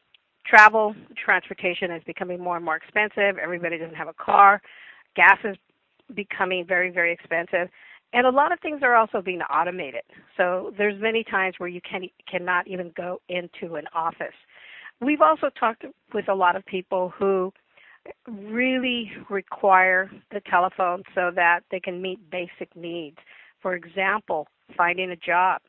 travel. 0.44 0.94
Transportation 1.16 1.90
is 1.90 2.02
becoming 2.04 2.40
more 2.40 2.56
and 2.56 2.64
more 2.64 2.76
expensive. 2.76 3.38
Everybody 3.42 3.78
doesn't 3.78 3.96
have 3.96 4.08
a 4.08 4.14
car. 4.14 4.60
Gas 5.14 5.38
is 5.44 5.56
becoming 6.14 6.64
very, 6.66 6.90
very 6.90 7.12
expensive. 7.12 7.68
And 8.16 8.26
a 8.26 8.30
lot 8.30 8.50
of 8.50 8.58
things 8.60 8.80
are 8.82 8.94
also 8.94 9.20
being 9.20 9.42
automated. 9.42 10.00
So 10.38 10.72
there's 10.78 10.98
many 10.98 11.22
times 11.22 11.56
where 11.58 11.68
you 11.68 11.82
can 11.82 12.08
cannot 12.26 12.66
even 12.66 12.90
go 12.96 13.20
into 13.28 13.74
an 13.74 13.84
office. 13.94 14.34
We've 15.02 15.20
also 15.20 15.50
talked 15.60 15.84
with 16.14 16.26
a 16.30 16.34
lot 16.34 16.56
of 16.56 16.64
people 16.64 17.12
who 17.18 17.52
really 18.26 19.12
require 19.28 20.10
the 20.32 20.40
telephone 20.50 21.02
so 21.14 21.30
that 21.36 21.60
they 21.70 21.78
can 21.78 22.00
meet 22.00 22.18
basic 22.30 22.74
needs. 22.74 23.18
For 23.60 23.74
example, 23.74 24.48
finding 24.74 25.10
a 25.10 25.16
job. 25.16 25.60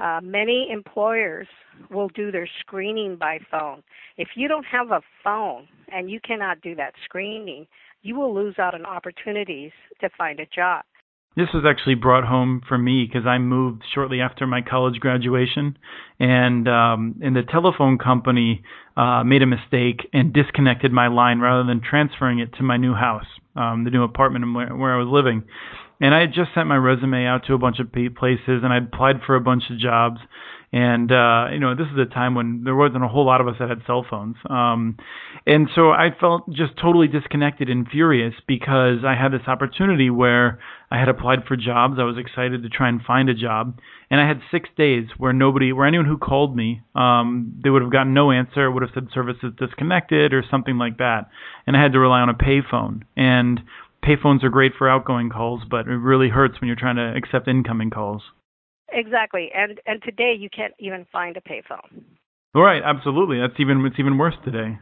Uh, 0.00 0.20
many 0.22 0.68
employers 0.70 1.48
will 1.90 2.08
do 2.08 2.30
their 2.30 2.48
screening 2.60 3.16
by 3.16 3.38
phone. 3.50 3.82
If 4.18 4.28
you 4.34 4.48
don't 4.48 4.66
have 4.66 4.90
a 4.90 5.00
phone 5.24 5.66
and 5.90 6.10
you 6.10 6.20
cannot 6.20 6.60
do 6.60 6.74
that 6.74 6.92
screening, 7.06 7.66
you 8.02 8.16
will 8.16 8.34
lose 8.34 8.58
out 8.58 8.74
on 8.74 8.84
opportunities 8.84 9.72
to 10.02 10.10
find 10.18 10.40
a 10.40 10.46
job. 10.54 10.84
This 11.36 11.48
was 11.54 11.64
actually 11.64 11.94
brought 11.94 12.24
home 12.24 12.60
for 12.66 12.76
me 12.76 13.06
because 13.06 13.26
I 13.26 13.38
moved 13.38 13.82
shortly 13.94 14.20
after 14.20 14.48
my 14.48 14.62
college 14.62 14.98
graduation, 14.98 15.78
and 16.18 16.68
um, 16.68 17.20
and 17.22 17.36
the 17.36 17.42
telephone 17.42 17.98
company 17.98 18.62
uh, 18.96 19.22
made 19.24 19.42
a 19.42 19.46
mistake 19.46 20.08
and 20.12 20.32
disconnected 20.32 20.92
my 20.92 21.06
line 21.06 21.38
rather 21.38 21.64
than 21.64 21.80
transferring 21.80 22.40
it 22.40 22.52
to 22.54 22.64
my 22.64 22.76
new 22.76 22.94
house, 22.94 23.26
um, 23.54 23.84
the 23.84 23.90
new 23.90 24.02
apartment 24.02 24.52
where, 24.54 24.74
where 24.74 24.94
I 24.94 24.98
was 24.98 25.08
living. 25.08 25.44
And 26.00 26.14
I 26.14 26.20
had 26.20 26.32
just 26.32 26.50
sent 26.54 26.66
my 26.66 26.76
resume 26.76 27.26
out 27.26 27.46
to 27.46 27.54
a 27.54 27.58
bunch 27.58 27.78
of 27.78 27.92
places, 27.92 28.62
and 28.62 28.72
I 28.72 28.78
applied 28.78 29.20
for 29.26 29.36
a 29.36 29.40
bunch 29.40 29.64
of 29.70 29.78
jobs. 29.78 30.20
And 30.72 31.10
uh, 31.10 31.46
you 31.52 31.58
know, 31.58 31.74
this 31.74 31.88
is 31.92 31.98
a 31.98 32.06
time 32.06 32.36
when 32.36 32.62
there 32.64 32.76
wasn't 32.76 33.02
a 33.02 33.08
whole 33.08 33.26
lot 33.26 33.40
of 33.40 33.48
us 33.48 33.56
that 33.58 33.68
had 33.68 33.82
cell 33.86 34.06
phones. 34.08 34.36
Um, 34.48 34.96
and 35.44 35.68
so 35.74 35.90
I 35.90 36.10
felt 36.18 36.48
just 36.52 36.76
totally 36.80 37.08
disconnected 37.08 37.68
and 37.68 37.88
furious 37.88 38.34
because 38.46 38.98
I 39.04 39.16
had 39.20 39.32
this 39.32 39.48
opportunity 39.48 40.10
where 40.10 40.60
I 40.88 40.98
had 40.98 41.08
applied 41.08 41.40
for 41.48 41.56
jobs. 41.56 41.96
I 41.98 42.04
was 42.04 42.16
excited 42.18 42.62
to 42.62 42.68
try 42.68 42.88
and 42.88 43.02
find 43.02 43.28
a 43.28 43.34
job, 43.34 43.80
and 44.10 44.20
I 44.20 44.28
had 44.28 44.40
six 44.52 44.68
days 44.76 45.06
where 45.18 45.32
nobody, 45.32 45.72
where 45.72 45.86
anyone 45.86 46.06
who 46.06 46.18
called 46.18 46.54
me, 46.54 46.82
um, 46.94 47.60
they 47.64 47.70
would 47.70 47.82
have 47.82 47.92
gotten 47.92 48.14
no 48.14 48.30
answer, 48.30 48.70
would 48.70 48.82
have 48.82 48.92
said 48.94 49.08
services 49.12 49.52
disconnected 49.58 50.32
or 50.32 50.44
something 50.48 50.78
like 50.78 50.98
that, 50.98 51.30
and 51.66 51.76
I 51.76 51.82
had 51.82 51.92
to 51.92 51.98
rely 51.98 52.20
on 52.20 52.28
a 52.28 52.34
payphone. 52.34 53.02
And 53.16 53.60
payphones 54.04 54.42
are 54.42 54.50
great 54.50 54.72
for 54.78 54.88
outgoing 54.88 55.30
calls, 55.30 55.62
but 55.68 55.86
it 55.86 55.96
really 55.96 56.28
hurts 56.28 56.60
when 56.60 56.68
you're 56.68 56.76
trying 56.76 56.96
to 56.96 57.14
accept 57.16 57.48
incoming 57.48 57.90
calls. 57.90 58.22
Exactly, 58.92 59.50
and 59.54 59.80
and 59.86 60.02
today 60.02 60.34
you 60.36 60.48
can't 60.54 60.74
even 60.78 61.06
find 61.12 61.36
a 61.36 61.40
payphone. 61.40 62.02
Right, 62.54 62.82
absolutely. 62.84 63.38
That's 63.38 63.58
even 63.60 63.84
it's 63.86 63.98
even 63.98 64.18
worse 64.18 64.34
today. 64.44 64.78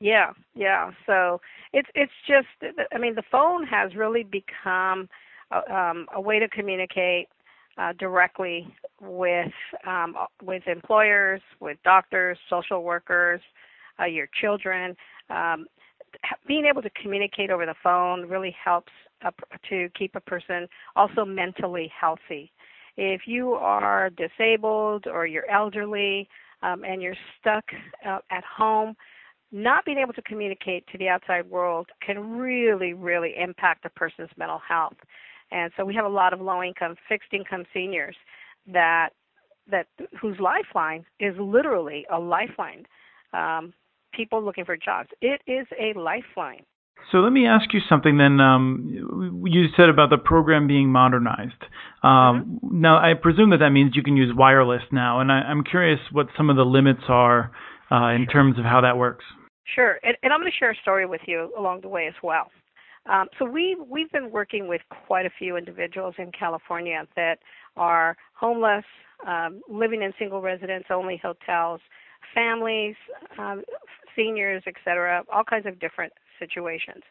Yeah, 0.00 0.32
yeah. 0.54 0.90
So 1.06 1.40
it's 1.72 1.88
it's 1.94 2.12
just 2.26 2.74
I 2.92 2.98
mean 2.98 3.14
the 3.14 3.22
phone 3.30 3.64
has 3.66 3.94
really 3.94 4.24
become 4.24 5.08
a, 5.52 5.72
um, 5.72 6.06
a 6.14 6.20
way 6.20 6.38
to 6.38 6.48
communicate 6.48 7.28
uh, 7.78 7.92
directly 7.98 8.66
with 9.00 9.52
um, 9.86 10.14
with 10.42 10.64
employers, 10.66 11.40
with 11.60 11.78
doctors, 11.84 12.38
social 12.50 12.82
workers, 12.82 13.40
uh, 14.00 14.06
your 14.06 14.28
children. 14.40 14.96
Um, 15.30 15.66
being 16.46 16.66
able 16.66 16.82
to 16.82 16.90
communicate 16.90 17.50
over 17.50 17.66
the 17.66 17.74
phone 17.82 18.28
really 18.28 18.54
helps 18.62 18.92
to 19.68 19.88
keep 19.98 20.14
a 20.14 20.20
person 20.20 20.68
also 20.94 21.24
mentally 21.24 21.90
healthy. 21.98 22.52
If 22.96 23.22
you 23.26 23.52
are 23.52 24.10
disabled 24.10 25.06
or 25.06 25.26
you're 25.26 25.48
elderly 25.50 26.28
um, 26.62 26.84
and 26.84 27.02
you're 27.02 27.16
stuck 27.38 27.64
uh, 28.06 28.18
at 28.30 28.44
home, 28.44 28.94
not 29.52 29.84
being 29.84 29.98
able 29.98 30.12
to 30.14 30.22
communicate 30.22 30.86
to 30.88 30.98
the 30.98 31.08
outside 31.08 31.48
world 31.48 31.88
can 32.04 32.38
really, 32.38 32.94
really 32.94 33.34
impact 33.36 33.84
a 33.84 33.90
person's 33.90 34.30
mental 34.36 34.60
health. 34.66 34.96
And 35.50 35.70
so 35.76 35.84
we 35.84 35.94
have 35.94 36.04
a 36.04 36.08
lot 36.08 36.32
of 36.32 36.40
low 36.40 36.62
income, 36.62 36.96
fixed 37.08 37.32
income 37.32 37.64
seniors 37.72 38.16
that 38.66 39.10
that 39.68 39.86
whose 40.20 40.38
lifeline 40.38 41.04
is 41.18 41.34
literally 41.38 42.06
a 42.12 42.18
lifeline. 42.18 42.86
Um, 43.32 43.72
people 44.16 44.44
looking 44.44 44.64
for 44.64 44.76
jobs. 44.76 45.10
It 45.20 45.40
is 45.46 45.66
a 45.78 45.98
lifeline. 45.98 46.64
So 47.12 47.18
let 47.18 47.32
me 47.32 47.46
ask 47.46 47.72
you 47.72 47.80
something 47.88 48.18
then. 48.18 48.40
Um, 48.40 49.42
you 49.46 49.66
said 49.76 49.88
about 49.88 50.10
the 50.10 50.18
program 50.18 50.66
being 50.66 50.90
modernized. 50.90 51.62
Um, 52.02 52.58
mm-hmm. 52.64 52.80
Now, 52.80 52.96
I 52.96 53.14
presume 53.14 53.50
that 53.50 53.58
that 53.58 53.70
means 53.70 53.94
you 53.94 54.02
can 54.02 54.16
use 54.16 54.34
wireless 54.34 54.82
now, 54.90 55.20
and 55.20 55.30
I, 55.30 55.48
am 55.48 55.62
curious 55.62 56.00
what 56.10 56.26
some 56.36 56.50
of 56.50 56.56
the 56.56 56.64
limits 56.64 57.02
are 57.08 57.52
uh, 57.92 58.08
in 58.08 58.26
terms 58.26 58.58
of 58.58 58.64
how 58.64 58.80
that 58.80 58.96
works. 58.96 59.24
Sure, 59.74 59.98
and, 60.02 60.16
and 60.22 60.32
I'm 60.32 60.40
going 60.40 60.50
to 60.50 60.56
share 60.56 60.70
a 60.70 60.76
story 60.82 61.06
with 61.06 61.20
you 61.26 61.52
along 61.56 61.82
the 61.82 61.88
way 61.88 62.06
as 62.06 62.14
well. 62.22 62.50
Um, 63.08 63.28
so 63.38 63.44
we 63.44 63.76
we've 63.88 64.10
been 64.10 64.32
working 64.32 64.66
with 64.66 64.80
quite 65.06 65.26
a 65.26 65.30
few 65.38 65.56
individuals 65.56 66.14
in 66.18 66.32
California 66.32 67.06
that 67.14 67.38
are 67.76 68.16
homeless, 68.34 68.84
um, 69.26 69.60
living 69.68 70.02
in 70.02 70.12
single 70.18 70.40
residence 70.40 70.84
only 70.90 71.20
hotels, 71.22 71.80
families, 72.34 72.96
um, 73.38 73.62
seniors, 74.16 74.62
etc. 74.66 75.22
All 75.32 75.44
kinds 75.44 75.66
of 75.66 75.78
different 75.78 76.12
situations. 76.38 77.02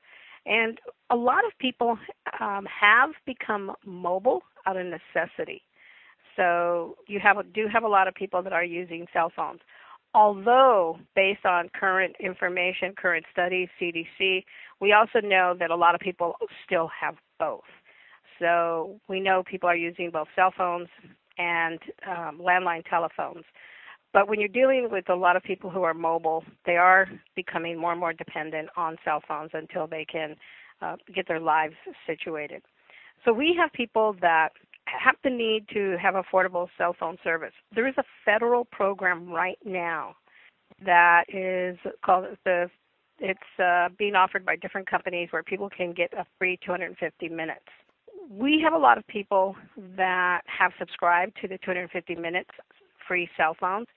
And 0.45 0.79
a 1.09 1.15
lot 1.15 1.45
of 1.45 1.57
people 1.59 1.97
um, 2.39 2.65
have 2.65 3.11
become 3.25 3.71
mobile 3.85 4.43
out 4.65 4.77
of 4.77 4.85
necessity. 4.85 5.63
So 6.35 6.97
you 7.07 7.19
have 7.19 7.37
do 7.53 7.67
have 7.71 7.83
a 7.83 7.87
lot 7.87 8.07
of 8.07 8.13
people 8.13 8.43
that 8.43 8.53
are 8.53 8.63
using 8.63 9.05
cell 9.13 9.31
phones. 9.35 9.61
Although, 10.13 10.97
based 11.15 11.45
on 11.45 11.69
current 11.77 12.15
information, 12.19 12.93
current 12.95 13.25
studies, 13.31 13.67
CDC, 13.81 14.45
we 14.79 14.93
also 14.93 15.19
know 15.21 15.55
that 15.59 15.71
a 15.71 15.75
lot 15.75 15.93
of 15.93 15.99
people 15.99 16.35
still 16.65 16.89
have 16.99 17.15
both. 17.37 17.63
So 18.39 18.99
we 19.09 19.19
know 19.19 19.43
people 19.43 19.67
are 19.67 19.75
using 19.75 20.11
both 20.11 20.27
cell 20.35 20.53
phones 20.55 20.87
and 21.37 21.79
um, 22.07 22.39
landline 22.39 22.83
telephones. 22.89 23.43
But 24.15 24.29
when 24.29 24.39
you're 24.39 24.47
dealing 24.47 24.87
with 24.89 25.09
a 25.09 25.13
lot 25.13 25.35
of 25.35 25.43
people 25.43 25.69
who 25.69 25.83
are 25.83 25.93
mobile, 25.93 26.45
they 26.65 26.77
are 26.77 27.05
becoming 27.35 27.77
more 27.77 27.91
and 27.91 27.99
more 27.99 28.13
dependent 28.13 28.69
on 28.77 28.95
cell 29.03 29.21
phones 29.27 29.49
until 29.53 29.87
they 29.87 30.05
can 30.09 30.37
uh, 30.81 30.95
get 31.13 31.27
their 31.27 31.41
lives 31.41 31.73
situated. 32.07 32.61
So 33.25 33.33
we 33.33 33.53
have 33.59 33.73
people 33.73 34.15
that 34.21 34.53
have 34.85 35.15
the 35.25 35.29
need 35.29 35.67
to 35.73 35.97
have 36.01 36.13
affordable 36.13 36.69
cell 36.77 36.95
phone 36.97 37.17
service. 37.25 37.51
There 37.75 37.89
is 37.89 37.93
a 37.97 38.05
federal 38.23 38.63
program 38.63 39.27
right 39.27 39.59
now 39.65 40.15
that 40.85 41.25
is 41.27 41.77
called 42.05 42.37
the 42.45 42.69
it's 43.19 43.59
uh, 43.59 43.89
being 43.97 44.15
offered 44.15 44.45
by 44.45 44.55
different 44.55 44.89
companies 44.89 45.27
where 45.31 45.43
people 45.43 45.69
can 45.69 45.91
get 45.91 46.13
a 46.13 46.25
free 46.37 46.57
250 46.65 47.27
minutes. 47.27 47.65
We 48.29 48.61
have 48.63 48.71
a 48.71 48.77
lot 48.77 48.97
of 48.97 49.05
people 49.07 49.57
that 49.97 50.41
have 50.45 50.71
subscribed 50.79 51.33
to 51.41 51.49
the 51.49 51.57
250 51.57 52.15
minutes 52.15 52.49
free 53.05 53.29
cell 53.37 53.55
phones 53.59 53.87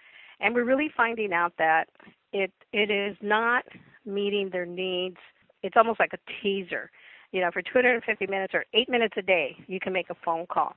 and 0.41 0.55
we're 0.55 0.65
really 0.65 0.91
finding 0.97 1.33
out 1.33 1.53
that 1.59 1.89
it 2.33 2.53
it 2.73 2.91
is 2.91 3.17
not 3.21 3.65
meeting 4.05 4.51
their 4.51 4.67
needs. 4.67 5.17
It's 5.63 5.77
almost 5.77 6.01
like 6.01 6.13
a 6.13 6.43
teaser. 6.43 6.91
You 7.33 7.43
know, 7.43 7.51
for 7.53 7.61
250 7.61 8.27
minutes 8.27 8.55
or 8.55 8.65
eight 8.73 8.89
minutes 8.89 9.15
a 9.19 9.23
day, 9.23 9.57
you 9.67 9.81
can 9.81 9.93
make 9.93 10.09
a 10.11 10.17
phone 10.25 10.47
call. 10.47 10.75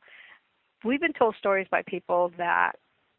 We've 0.83 0.99
been 0.99 1.13
told 1.13 1.35
stories 1.37 1.67
by 1.71 1.83
people 1.87 2.31
that 2.37 2.73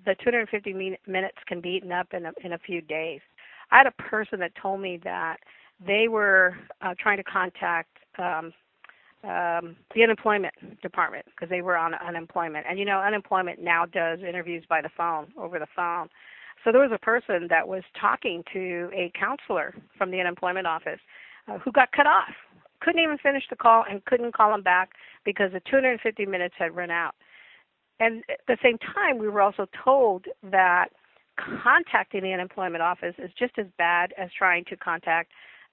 the 0.05 0.15
250 0.23 0.99
minutes 1.07 1.39
can 1.47 1.61
be 1.61 1.71
eaten 1.71 1.93
up 1.93 2.09
in 2.13 2.27
a, 2.27 2.33
in 2.45 2.53
a 2.53 2.59
few 2.59 2.81
days. 2.81 3.21
I 3.71 3.79
had 3.79 3.87
a 3.87 4.03
person 4.03 4.41
that 4.41 4.53
told 4.61 4.81
me 4.81 5.01
that 5.05 5.39
they 5.85 6.09
were 6.09 6.57
uh, 6.83 6.95
trying 6.99 7.17
to 7.19 7.25
contact 7.25 7.89
um, 8.19 8.53
um, 9.25 9.77
the 9.95 10.03
unemployment 10.03 10.55
department 10.83 11.25
because 11.27 11.49
they 11.49 11.63
were 11.63 11.77
on 11.77 11.95
unemployment. 11.95 12.67
And 12.69 12.79
you 12.79 12.85
know, 12.85 12.99
unemployment 12.99 13.63
now 13.63 13.87
does 13.87 14.19
interviews 14.21 14.65
by 14.69 14.83
the 14.83 14.91
phone, 14.97 15.29
over 15.39 15.59
the 15.59 15.67
phone. 15.75 16.09
So 16.65 16.71
there 16.73 16.81
was 16.81 16.93
a 16.93 16.99
person 16.99 17.49
that 17.51 17.67
was 17.67 17.83
talking 18.01 18.45
to 18.53 18.91
a 18.93 19.11
counselor 19.19 19.75
from 19.97 20.11
the 20.11 20.21
unemployment 20.21 20.67
office 20.67 21.01
uh, 21.49 21.59
who 21.59 21.73
got 21.73 21.91
cut 21.93 22.07
off. 22.07 22.33
Couldn't 22.81 23.03
even 23.03 23.19
finish 23.19 23.45
the 23.51 23.57
call 23.57 23.85
and 23.89 24.05
couldn't 24.05 24.35
call 24.35 24.55
him 24.55 24.63
back 24.63 24.91
because 25.25 25.53
the 25.53 25.61
250 25.71 26.27
minutes 26.27 26.55
had 26.59 26.75
run 26.75 26.91
out. 26.91 27.15
And 28.01 28.25
at 28.29 28.41
the 28.49 28.57
same 28.63 28.79
time, 28.79 29.19
we 29.19 29.29
were 29.29 29.41
also 29.41 29.67
told 29.85 30.27
that 30.43 30.89
contacting 31.39 32.23
the 32.23 32.33
unemployment 32.33 32.83
office 32.83 33.15
is 33.19 33.31
just 33.39 33.59
as 33.59 33.67
bad 33.79 34.13
as 34.19 34.31
trying 34.37 34.65
to 34.67 34.77
contact 34.77 35.31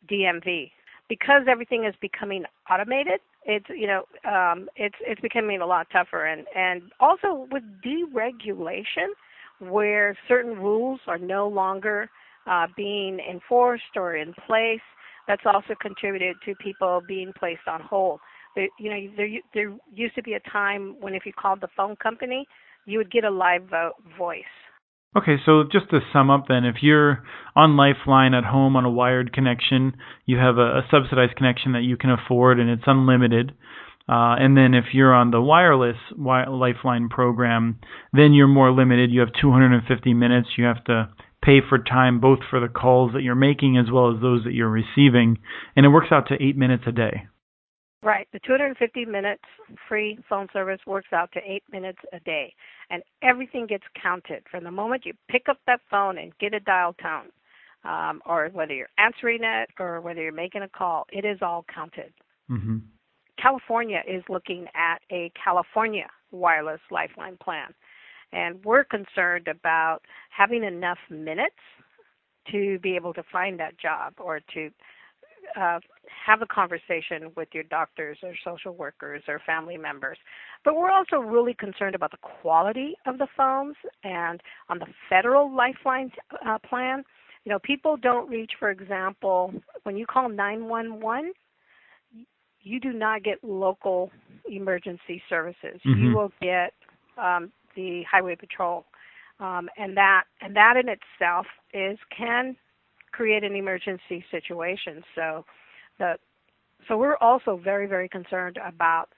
DMV 0.10 0.72
because 1.10 1.43
everything 1.48 1.84
is 1.86 1.96
becoming 2.00 2.46
automated 2.72 3.19
it's 3.46 3.65
you 3.69 3.88
know 3.88 4.03
um, 4.29 4.69
it's 4.75 4.96
it's 5.01 5.19
becoming 5.22 5.62
a 5.62 5.65
lot 5.65 5.88
tougher 5.91 6.25
and 6.25 6.46
and 6.55 6.84
also 7.00 7.48
with 7.51 7.63
deregulation 7.84 9.10
where 9.59 10.17
certain 10.27 10.57
rules 10.57 10.99
are 11.07 11.17
no 11.17 11.47
longer 11.47 12.09
uh, 12.47 12.67
being 12.75 13.19
enforced 13.19 13.95
or 13.95 14.15
in 14.15 14.33
place. 14.47 14.81
That's 15.27 15.43
also 15.45 15.75
contributed 15.79 16.37
to 16.45 16.55
people 16.55 17.01
being 17.07 17.31
placed 17.37 17.67
on 17.67 17.81
hold. 17.81 18.19
You 18.79 18.89
know, 18.89 18.97
there 19.15 19.27
there 19.53 19.77
used 19.93 20.15
to 20.15 20.23
be 20.23 20.33
a 20.33 20.39
time 20.51 20.95
when 20.99 21.13
if 21.13 21.25
you 21.25 21.33
called 21.33 21.61
the 21.61 21.67
phone 21.77 21.95
company, 21.97 22.47
you 22.85 22.97
would 22.97 23.11
get 23.11 23.23
a 23.23 23.29
live 23.29 23.63
vo- 23.69 23.93
voice. 24.17 24.43
Okay, 25.17 25.37
so 25.43 25.63
just 25.71 25.89
to 25.89 25.99
sum 26.13 26.29
up 26.29 26.45
then, 26.47 26.65
if 26.65 26.77
you're 26.81 27.23
on 27.55 27.75
Lifeline 27.75 28.35
at 28.35 28.43
home 28.43 28.75
on 28.75 28.85
a 28.85 28.91
wired 28.91 29.33
connection, 29.33 29.93
you 30.25 30.37
have 30.37 30.57
a, 30.57 30.79
a 30.79 30.87
subsidized 30.91 31.35
connection 31.35 31.71
that 31.71 31.81
you 31.81 31.97
can 31.97 32.11
afford 32.11 32.59
and 32.59 32.69
it's 32.69 32.83
unlimited. 32.85 33.53
Uh, 34.09 34.33
and 34.39 34.57
then 34.57 34.73
if 34.73 34.85
you're 34.93 35.13
on 35.13 35.29
the 35.29 35.39
wireless 35.39 35.97
wi- 36.17 36.47
Lifeline 36.47 37.09
program, 37.09 37.79
then 38.11 38.33
you're 38.33 38.47
more 38.47 38.71
limited. 38.71 39.11
You 39.11 39.19
have 39.19 39.29
250 39.39 40.15
minutes. 40.15 40.47
You 40.57 40.65
have 40.65 40.83
to 40.85 41.09
pay 41.43 41.59
for 41.67 41.77
time 41.77 42.19
both 42.19 42.39
for 42.49 42.59
the 42.59 42.67
calls 42.67 43.13
that 43.13 43.21
you're 43.21 43.35
making 43.35 43.77
as 43.77 43.91
well 43.91 44.13
as 44.13 44.19
those 44.19 44.43
that 44.45 44.53
you're 44.53 44.67
receiving, 44.67 45.37
and 45.75 45.85
it 45.85 45.89
works 45.89 46.07
out 46.11 46.27
to 46.29 46.43
eight 46.43 46.57
minutes 46.57 46.85
a 46.87 46.91
day. 46.91 47.27
Right. 48.01 48.27
The 48.33 48.39
250 48.39 49.05
minutes 49.05 49.43
free 49.87 50.17
phone 50.27 50.47
service 50.53 50.79
works 50.87 51.09
out 51.13 51.31
to 51.33 51.39
eight 51.45 51.63
minutes 51.71 51.99
a 52.11 52.19
day. 52.21 52.53
And 52.89 53.03
everything 53.21 53.67
gets 53.67 53.83
counted 54.01 54.43
from 54.49 54.63
the 54.63 54.71
moment 54.71 55.05
you 55.05 55.13
pick 55.29 55.43
up 55.49 55.57
that 55.67 55.81
phone 55.91 56.17
and 56.17 56.31
get 56.39 56.53
a 56.53 56.61
dial 56.61 56.95
tone, 57.01 57.27
um, 57.83 58.21
or 58.25 58.49
whether 58.53 58.73
you're 58.73 58.87
answering 58.97 59.43
it 59.43 59.69
or 59.79 60.01
whether 60.01 60.21
you're 60.21 60.31
making 60.31 60.61
a 60.61 60.69
call, 60.69 61.05
it 61.11 61.25
is 61.25 61.39
all 61.41 61.65
counted. 61.73 62.13
Mm-hmm. 62.49 62.77
California 63.41 64.01
is 64.08 64.24
looking 64.29 64.65
at 64.75 65.00
a 65.12 65.31
California 65.41 66.08
wireless 66.31 66.81
lifeline 66.91 67.38
plan. 67.38 67.74
And 68.31 68.63
we're 68.63 68.84
concerned 68.84 69.48
about 69.48 70.00
having 70.29 70.63
enough 70.63 71.00
minutes 71.10 71.55
to 72.51 72.79
be 72.79 72.96
able 72.96 73.13
to 73.13 73.24
find 73.31 73.60
that 73.60 73.77
job 73.79 74.13
or 74.19 74.39
to 74.53 74.69
uh, 75.60 75.79
have 76.25 76.41
a 76.41 76.46
conversation 76.46 77.31
with 77.36 77.48
your 77.53 77.63
doctors 77.63 78.17
or 78.24 78.34
social 78.43 78.75
workers 78.75 79.24
or 79.27 79.41
family 79.46 79.77
members. 79.77 80.17
But 80.63 80.75
we're 80.75 80.91
also 80.91 81.17
really 81.17 81.53
concerned 81.53 81.96
about 81.96 82.12
the 82.12 82.17
quality 82.17 82.96
of 83.05 83.17
the 83.17 83.27
phones 83.36 83.75
and 84.03 84.41
on 84.69 84.79
the 84.79 84.88
federal 85.10 85.53
lifeline 85.53 86.12
uh, 86.46 86.58
plan. 86.60 87.03
You 87.46 87.51
know, 87.51 87.60
people 87.60 87.98
don't 87.98 88.29
reach, 88.29 88.51
for 88.60 88.69
example, 88.69 89.53
when 89.84 89.98
you 89.98 90.05
call 90.05 90.29
911, 90.29 91.34
you 92.69 92.79
do 92.79 92.93
not 92.93 93.23
get 93.23 93.43
local 93.43 94.11
emergency 94.49 95.21
services. 95.27 95.81
Mm-hmm. 95.85 96.03
You 96.03 96.15
will 96.15 96.31
get 96.41 96.73
um, 97.17 97.51
the 97.75 98.03
highway 98.09 98.35
patrol, 98.35 98.85
um, 99.39 99.69
and 99.77 99.97
that 99.97 100.23
and 100.41 100.55
that 100.55 100.75
in 100.77 100.88
itself 100.88 101.47
is 101.73 101.97
can 102.15 102.55
create 103.11 103.43
an 103.43 103.55
emergency 103.55 104.23
situation. 104.29 105.03
So 105.15 105.45
the 105.97 106.13
so 106.88 106.97
we're 106.97 107.17
also 107.17 107.59
very 107.61 107.88
very 107.88 108.07
concerned 108.07 108.59
about 108.65 109.09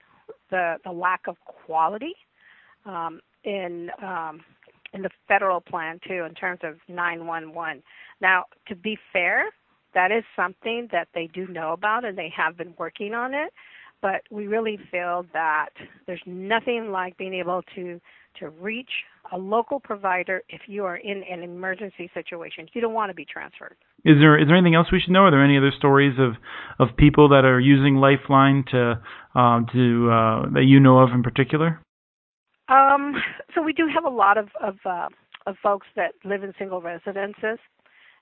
the 0.50 0.76
the 0.84 0.92
lack 0.92 1.26
of 1.28 1.36
quality 1.44 2.14
um, 2.86 3.20
in 3.44 3.90
um, 4.02 4.40
in 4.94 5.02
the 5.02 5.10
federal 5.28 5.60
plan 5.60 6.00
too 6.06 6.24
in 6.24 6.34
terms 6.34 6.60
of 6.62 6.76
911. 6.88 7.82
Now 8.20 8.44
to 8.68 8.74
be 8.74 8.98
fair, 9.12 9.46
that 9.94 10.10
is 10.10 10.24
something 10.36 10.88
that 10.92 11.08
they 11.14 11.28
do 11.32 11.46
know 11.48 11.72
about 11.72 12.04
and 12.04 12.16
they 12.16 12.32
have 12.36 12.56
been 12.56 12.74
working 12.78 13.14
on 13.14 13.34
it. 13.34 13.52
But 14.00 14.22
we 14.30 14.48
really 14.48 14.78
feel 14.90 15.24
that 15.32 15.70
there's 16.06 16.22
nothing 16.26 16.90
like 16.90 17.16
being 17.16 17.34
able 17.34 17.62
to 17.76 18.00
to 18.40 18.48
reach 18.48 18.90
a 19.32 19.38
local 19.38 19.78
provider 19.78 20.42
if 20.48 20.62
you 20.66 20.84
are 20.84 20.96
in 20.96 21.22
an 21.30 21.42
emergency 21.42 22.10
situation. 22.14 22.66
You 22.72 22.80
don't 22.80 22.94
want 22.94 23.10
to 23.10 23.14
be 23.14 23.24
transferred. 23.24 23.76
Is 24.04 24.16
there 24.18 24.38
is 24.38 24.48
there 24.48 24.56
anything 24.56 24.74
else 24.74 24.88
we 24.90 25.00
should 25.00 25.12
know? 25.12 25.24
Are 25.24 25.30
there 25.30 25.44
any 25.44 25.56
other 25.56 25.72
stories 25.76 26.18
of 26.18 26.34
of 26.78 26.96
people 26.96 27.28
that 27.28 27.44
are 27.44 27.60
using 27.60 27.96
Lifeline 27.96 28.64
to 28.72 29.00
um, 29.38 29.66
to 29.72 30.10
uh, 30.10 30.50
that 30.54 30.64
you 30.64 30.80
know 30.80 30.98
of 30.98 31.10
in 31.10 31.22
particular? 31.22 31.80
Um, 32.68 33.14
so 33.54 33.62
we 33.62 33.72
do 33.72 33.88
have 33.92 34.04
a 34.04 34.14
lot 34.14 34.38
of 34.38 34.48
of, 34.60 34.76
uh, 34.84 35.08
of 35.46 35.56
folks 35.62 35.86
that 35.96 36.12
live 36.24 36.42
in 36.42 36.52
single 36.58 36.80
residences, 36.80 37.58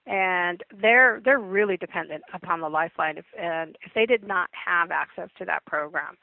and 0.06 0.62
they're 0.80 1.20
they're 1.24 1.38
really 1.38 1.76
dependent 1.76 2.22
upon 2.32 2.60
the 2.60 2.68
Lifeline. 2.68 3.18
If, 3.18 3.26
and 3.38 3.76
if 3.84 3.92
they 3.94 4.06
did 4.06 4.26
not 4.26 4.48
have 4.52 4.90
access 4.90 5.28
to 5.38 5.44
that 5.44 5.64
program, 5.66 6.16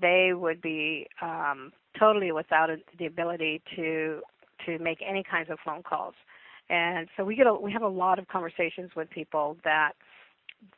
they 0.00 0.32
would 0.34 0.60
be 0.60 1.06
um, 1.22 1.72
totally 1.98 2.32
without 2.32 2.70
the 2.98 3.06
ability 3.06 3.62
to 3.76 4.20
to 4.66 4.78
make 4.78 4.98
any 5.06 5.22
kinds 5.22 5.50
of 5.50 5.58
phone 5.64 5.82
calls. 5.82 6.14
And 6.68 7.08
so 7.16 7.24
we 7.24 7.34
get 7.34 7.46
a, 7.46 7.54
we 7.54 7.72
have 7.72 7.82
a 7.82 7.88
lot 7.88 8.18
of 8.18 8.28
conversations 8.28 8.90
with 8.94 9.10
people 9.10 9.56
that 9.64 9.92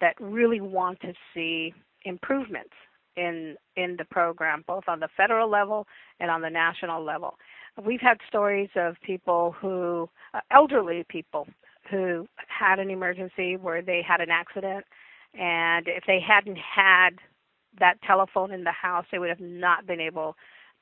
that 0.00 0.14
really 0.20 0.60
want 0.60 1.00
to 1.00 1.12
see 1.34 1.74
improvements 2.04 2.74
in 3.16 3.56
in 3.76 3.96
the 3.98 4.04
program, 4.04 4.64
both 4.66 4.84
on 4.88 5.00
the 5.00 5.08
federal 5.16 5.50
level 5.50 5.86
and 6.20 6.30
on 6.30 6.40
the 6.40 6.50
national 6.50 7.04
level. 7.04 7.34
We've 7.82 8.00
had 8.00 8.18
stories 8.28 8.68
of 8.76 8.96
people 9.02 9.54
who, 9.58 10.08
uh, 10.34 10.40
elderly 10.50 11.04
people, 11.08 11.46
who 11.90 12.26
had 12.48 12.78
an 12.78 12.90
emergency 12.90 13.56
where 13.56 13.82
they 13.82 14.02
had 14.06 14.20
an 14.20 14.30
accident, 14.30 14.84
and 15.34 15.86
if 15.88 16.04
they 16.06 16.20
hadn't 16.20 16.58
had 16.58 17.10
that 17.78 18.00
telephone 18.02 18.52
in 18.52 18.64
the 18.64 18.72
house, 18.72 19.06
they 19.10 19.18
would 19.18 19.30
have 19.30 19.40
not 19.40 19.86
been 19.86 20.00
able 20.00 20.36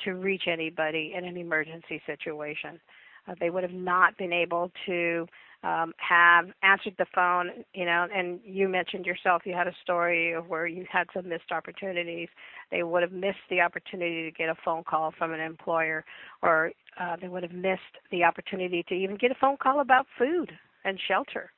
to 0.04 0.12
reach 0.12 0.44
anybody 0.46 1.12
in 1.16 1.24
an 1.24 1.36
emergency 1.36 2.00
situation. 2.06 2.80
Uh, 3.28 3.34
they 3.38 3.50
would 3.50 3.62
have 3.62 3.72
not 3.72 4.16
been 4.16 4.32
able 4.32 4.72
to 4.86 5.26
um, 5.62 5.92
have 5.98 6.46
answered 6.62 6.94
the 6.98 7.04
phone, 7.14 7.50
you 7.74 7.84
know, 7.84 8.06
and 8.14 8.40
you 8.42 8.66
mentioned 8.66 9.04
yourself 9.04 9.42
you 9.44 9.52
had 9.52 9.68
a 9.68 9.74
story 9.82 10.32
of 10.32 10.48
where 10.48 10.66
you 10.66 10.86
had 10.90 11.06
some 11.12 11.28
missed 11.28 11.52
opportunities. 11.52 12.28
They 12.70 12.82
would 12.82 13.02
have 13.02 13.12
missed 13.12 13.44
the 13.50 13.60
opportunity 13.60 14.24
to 14.24 14.30
get 14.30 14.48
a 14.48 14.54
phone 14.64 14.84
call 14.84 15.12
from 15.16 15.34
an 15.34 15.40
employer, 15.40 16.04
or 16.40 16.72
uh, 16.98 17.16
they 17.20 17.28
would 17.28 17.42
have 17.42 17.52
missed 17.52 17.98
the 18.10 18.24
opportunity 18.24 18.82
to 18.88 18.94
even 18.94 19.16
get 19.16 19.30
a 19.30 19.36
phone 19.38 19.58
call 19.58 19.80
about 19.80 20.06
food 20.18 20.50
and 20.84 20.98
shelter. 21.08 21.50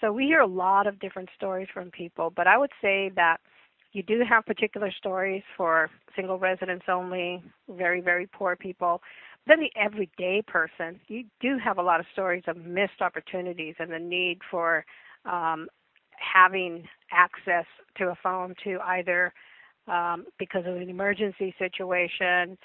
So 0.00 0.12
we 0.12 0.24
hear 0.24 0.40
a 0.40 0.46
lot 0.46 0.86
of 0.86 0.98
different 0.98 1.28
stories 1.36 1.68
from 1.72 1.90
people, 1.90 2.32
but 2.34 2.46
I 2.46 2.58
would 2.58 2.72
say 2.80 3.10
that 3.14 3.38
you 3.92 4.02
do 4.02 4.22
have 4.28 4.46
particular 4.46 4.90
stories 4.90 5.42
for 5.56 5.90
single 6.16 6.38
residents 6.38 6.86
only, 6.88 7.42
very, 7.68 8.00
very 8.00 8.26
poor 8.26 8.56
people. 8.56 9.02
Then 9.46 9.60
the 9.60 9.70
everyday 9.76 10.42
person, 10.46 11.00
you 11.08 11.24
do 11.40 11.58
have 11.58 11.78
a 11.78 11.82
lot 11.82 12.00
of 12.00 12.06
stories 12.12 12.44
of 12.46 12.56
missed 12.56 13.00
opportunities 13.00 13.74
and 13.78 13.90
the 13.90 13.98
need 13.98 14.38
for 14.50 14.84
um, 15.24 15.68
having 16.16 16.88
access 17.10 17.66
to 17.98 18.08
a 18.08 18.18
phone 18.22 18.54
to 18.64 18.78
either 18.80 19.32
um, 19.88 20.26
because 20.38 20.64
of 20.66 20.76
an 20.76 20.88
emergency 20.88 21.54
situation, 21.58 22.56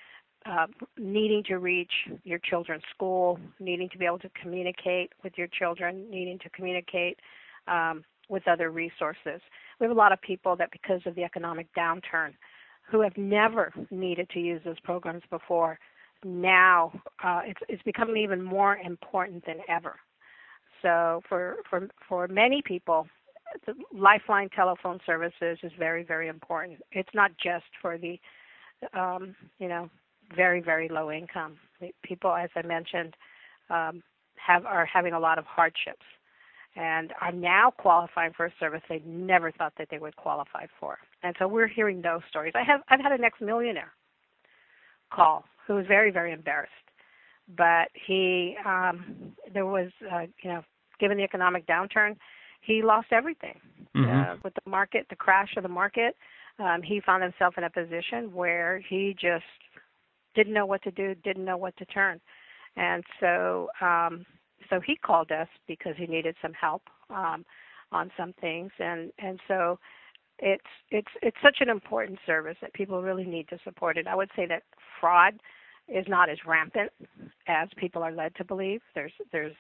uh, 0.48 0.68
needing 0.98 1.44
to 1.46 1.58
reach 1.58 1.92
your 2.24 2.40
children's 2.40 2.84
school, 2.94 3.40
needing 3.60 3.90
to 3.90 3.98
be 3.98 4.06
able 4.06 4.20
to 4.20 4.30
communicate 4.42 5.12
with 5.24 5.34
your 5.38 5.48
children, 5.48 6.10
needing 6.10 6.40
to 6.40 6.50
communicate 6.50 7.20
um, 7.68 8.04
with 8.30 8.48
other 8.48 8.72
resources. 8.72 9.42
We 9.80 9.86
have 9.86 9.92
a 9.92 10.00
lot 10.00 10.12
of 10.12 10.22
people 10.22 10.56
that, 10.56 10.72
because 10.72 11.02
of 11.06 11.16
the 11.16 11.24
economic 11.24 11.68
downturn, 11.76 12.34
who 12.90 13.02
have 13.02 13.18
never 13.18 13.74
needed 13.92 14.30
to 14.30 14.40
use 14.40 14.62
those 14.64 14.80
programs 14.80 15.24
before, 15.30 15.78
now 16.24 16.92
uh, 17.24 17.42
it's, 17.46 17.60
it's 17.68 17.84
becoming 17.84 18.18
even 18.18 18.42
more 18.42 18.78
important 18.78 19.46
than 19.46 19.58
ever. 19.68 19.96
So 20.82 21.22
for 21.28 21.58
for 21.70 21.90
for 22.08 22.28
many 22.28 22.62
people, 22.64 23.08
the 23.66 23.74
Lifeline 23.94 24.50
telephone 24.56 25.00
services 25.06 25.58
is 25.64 25.72
very 25.78 26.04
very 26.04 26.28
important. 26.28 26.80
It's 26.92 27.10
not 27.14 27.32
just 27.44 27.66
for 27.82 27.98
the 27.98 28.20
um, 28.94 29.36
you 29.60 29.68
know 29.68 29.90
very 30.36 30.62
very 30.62 30.90
low 30.90 31.12
income 31.12 31.58
people, 32.04 32.34
as 32.34 32.50
I 32.56 32.66
mentioned, 32.66 33.16
um, 33.70 34.02
have 34.36 34.66
are 34.66 34.86
having 34.86 35.14
a 35.14 35.20
lot 35.20 35.38
of 35.38 35.46
hardships 35.46 36.06
and 36.76 37.12
are 37.22 37.32
now 37.32 37.72
qualifying 37.72 38.32
for 38.36 38.46
a 38.46 38.54
service 38.60 38.82
they 38.88 39.02
never 39.06 39.52
thought 39.52 39.74
that 39.78 39.88
they 39.90 39.98
would 39.98 40.16
qualify 40.16 40.66
for. 40.80 41.00
And 41.24 41.36
so 41.40 41.48
we're 41.48 41.68
hearing 41.68 42.02
those 42.02 42.22
stories. 42.30 42.54
I 42.56 42.64
have 42.64 42.82
I've 42.90 43.02
had 43.02 43.12
an 43.12 43.24
ex-millionaire 43.24 43.92
call 45.12 45.46
who 45.66 45.76
was 45.76 45.86
very 45.88 46.12
very 46.12 46.32
embarrassed, 46.32 46.72
but 47.56 47.90
he 48.08 48.56
um, 48.66 49.34
there 49.54 49.66
was 49.66 49.90
uh, 50.12 50.26
you 50.44 50.50
know 50.50 50.64
given 51.00 51.18
the 51.18 51.24
economic 51.24 51.66
downturn, 51.68 52.16
he 52.62 52.82
lost 52.82 53.08
everything 53.12 53.60
mm-hmm. 53.96 54.32
uh, 54.32 54.36
with 54.44 54.54
the 54.54 54.70
market, 54.70 55.06
the 55.10 55.16
crash 55.16 55.56
of 55.58 55.64
the 55.64 55.70
market. 55.70 56.16
Um, 56.60 56.82
he 56.82 57.00
found 57.06 57.22
himself 57.22 57.56
in 57.58 57.64
a 57.64 57.70
position 57.70 58.34
where 58.34 58.82
he 58.90 59.16
just 59.20 59.46
didn't 60.38 60.54
know 60.54 60.66
what 60.66 60.84
to 60.84 60.92
do, 60.92 61.16
didn't 61.16 61.44
know 61.44 61.58
what 61.58 61.76
to 61.78 61.86
turn, 61.86 62.22
and 62.78 63.04
so 63.20 63.70
um, 63.82 64.26
so 64.70 64.80
he 64.80 64.96
called 64.96 65.32
us 65.32 65.48
because 65.68 65.96
he 65.98 66.06
needed 66.06 66.36
some 66.42 66.54
help 66.54 66.84
um, 67.10 67.44
on 67.92 68.12
some 68.16 68.34
things, 68.40 68.72
and 68.80 69.12
and 69.20 69.40
so 69.48 69.80
it's 70.40 70.64
it's 70.92 71.12
it's 71.22 71.38
such 71.44 71.58
an 71.60 71.70
important 71.70 72.20
service 72.26 72.58
that 72.62 72.74
people 72.74 73.02
really 73.02 73.26
need 73.26 73.48
to 73.50 73.58
support 73.64 73.98
it. 73.98 74.08
I 74.08 74.16
would 74.16 74.30
say 74.36 74.46
that 74.46 74.64
fraud 75.02 75.34
is 75.88 76.06
not 76.08 76.30
as 76.30 76.38
rampant 76.46 76.92
as 77.48 77.68
people 77.78 78.04
are 78.04 78.12
led 78.12 78.36
to 78.36 78.46
believe. 78.46 78.82
There's 78.94 79.14
there's 79.32 79.56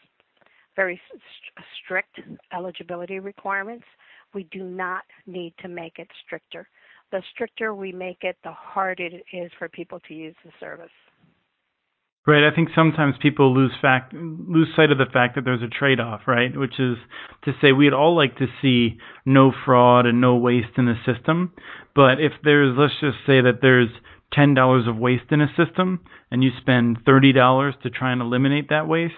very 0.76 1.02
strict 1.84 2.20
eligibility 2.54 3.20
requirements. 3.20 3.86
We 4.34 4.44
do 4.52 4.64
not 4.64 5.04
need 5.26 5.54
to 5.62 5.68
make 5.68 5.98
it 5.98 6.08
stricter. 6.26 6.68
The 7.12 7.22
stricter 7.34 7.74
we 7.74 7.92
make 7.92 8.20
it, 8.22 8.38
the 8.44 8.52
harder 8.52 9.06
it 9.06 9.24
is 9.34 9.52
for 9.58 9.70
people 9.70 10.00
to 10.08 10.14
use 10.14 10.36
the 10.44 10.52
service. 10.60 10.90
Right. 12.28 12.46
I 12.46 12.54
think 12.54 12.68
sometimes 12.76 13.16
people 13.22 13.56
lose 13.56 13.72
fact 13.82 14.14
lose 14.14 14.68
sight 14.76 14.92
of 14.92 14.98
the 14.98 15.06
fact 15.06 15.36
that 15.36 15.46
there's 15.46 15.62
a 15.62 15.70
trade-off, 15.70 16.22
right? 16.28 16.56
Which 16.58 16.78
is 16.78 16.98
to 17.46 17.54
say 17.62 17.72
we'd 17.72 17.94
all 17.94 18.18
like 18.18 18.38
to 18.40 18.48
see 18.62 18.98
no 19.26 19.54
fraud 19.64 20.06
and 20.06 20.20
no 20.20 20.36
waste 20.36 20.78
in 20.78 20.88
the 20.88 20.96
system, 21.06 21.54
but 21.96 22.20
if 22.20 22.34
there's 22.44 22.78
let's 22.78 23.00
just 23.00 23.20
say 23.26 23.40
that 23.40 23.60
there's 23.62 23.88
$10 24.34 24.90
of 24.90 24.98
waste 24.98 25.32
in 25.32 25.40
a 25.40 25.48
system 25.56 26.02
and 26.30 26.44
you 26.44 26.52
spend 26.60 27.06
$30 27.06 27.82
to 27.82 27.90
try 27.90 28.12
and 28.12 28.22
eliminate 28.22 28.68
that 28.70 28.90
waste, 28.90 29.14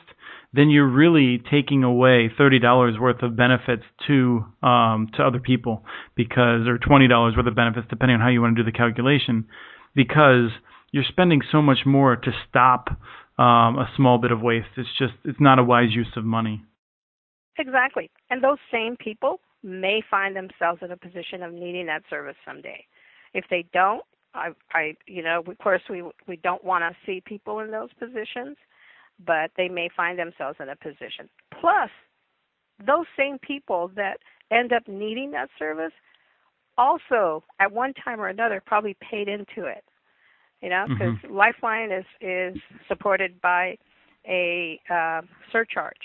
then 0.53 0.69
you're 0.69 0.87
really 0.87 1.41
taking 1.51 1.83
away 1.83 2.29
$30 2.39 2.99
worth 2.99 3.21
of 3.21 3.35
benefits 3.35 3.83
to 4.07 4.45
um, 4.63 5.09
to 5.15 5.23
other 5.23 5.39
people 5.39 5.83
because 6.15 6.67
or 6.67 6.77
$20 6.77 7.37
worth 7.37 7.45
of 7.45 7.55
benefits 7.55 7.87
depending 7.89 8.15
on 8.15 8.21
how 8.21 8.29
you 8.29 8.41
want 8.41 8.55
to 8.55 8.63
do 8.63 8.71
the 8.71 8.75
calculation 8.75 9.45
because 9.95 10.49
you're 10.91 11.03
spending 11.07 11.41
so 11.51 11.61
much 11.61 11.79
more 11.85 12.15
to 12.15 12.31
stop 12.47 12.89
um, 13.37 13.77
a 13.77 13.89
small 13.95 14.17
bit 14.17 14.31
of 14.31 14.41
waste. 14.41 14.67
It's 14.75 14.89
just 14.97 15.13
it's 15.23 15.39
not 15.39 15.59
a 15.59 15.63
wise 15.63 15.93
use 15.93 16.11
of 16.17 16.25
money. 16.25 16.63
Exactly. 17.57 18.09
And 18.29 18.43
those 18.43 18.57
same 18.71 18.95
people 18.97 19.39
may 19.63 20.01
find 20.09 20.35
themselves 20.35 20.81
in 20.81 20.91
a 20.91 20.97
position 20.97 21.43
of 21.43 21.53
needing 21.53 21.85
that 21.87 22.03
service 22.09 22.35
someday. 22.45 22.85
If 23.33 23.45
they 23.49 23.65
don't, 23.73 24.03
I, 24.33 24.49
I, 24.73 24.93
you 25.05 25.21
know, 25.21 25.43
of 25.45 25.57
course 25.59 25.81
we 25.89 26.03
we 26.27 26.37
don't 26.37 26.63
want 26.63 26.83
to 26.83 26.97
see 27.05 27.21
people 27.25 27.59
in 27.59 27.71
those 27.71 27.89
positions, 27.99 28.57
but 29.25 29.51
they 29.57 29.67
may 29.67 29.89
find 29.95 30.17
themselves 30.17 30.57
in 30.61 30.69
a 30.69 30.75
position. 30.75 31.29
Plus, 31.59 31.89
those 32.85 33.05
same 33.17 33.37
people 33.39 33.91
that 33.95 34.17
end 34.51 34.73
up 34.73 34.87
needing 34.87 35.31
that 35.31 35.49
service 35.57 35.91
also, 36.77 37.43
at 37.59 37.71
one 37.71 37.93
time 37.93 38.21
or 38.21 38.29
another, 38.29 38.63
probably 38.65 38.95
paid 39.01 39.27
into 39.27 39.67
it. 39.67 39.83
You 40.61 40.69
know, 40.69 40.85
because 40.87 41.15
mm-hmm. 41.23 41.35
Lifeline 41.35 41.91
is 41.91 42.05
is 42.21 42.57
supported 42.87 43.39
by 43.41 43.77
a 44.27 44.79
uh, 44.89 45.21
surcharge. 45.51 45.95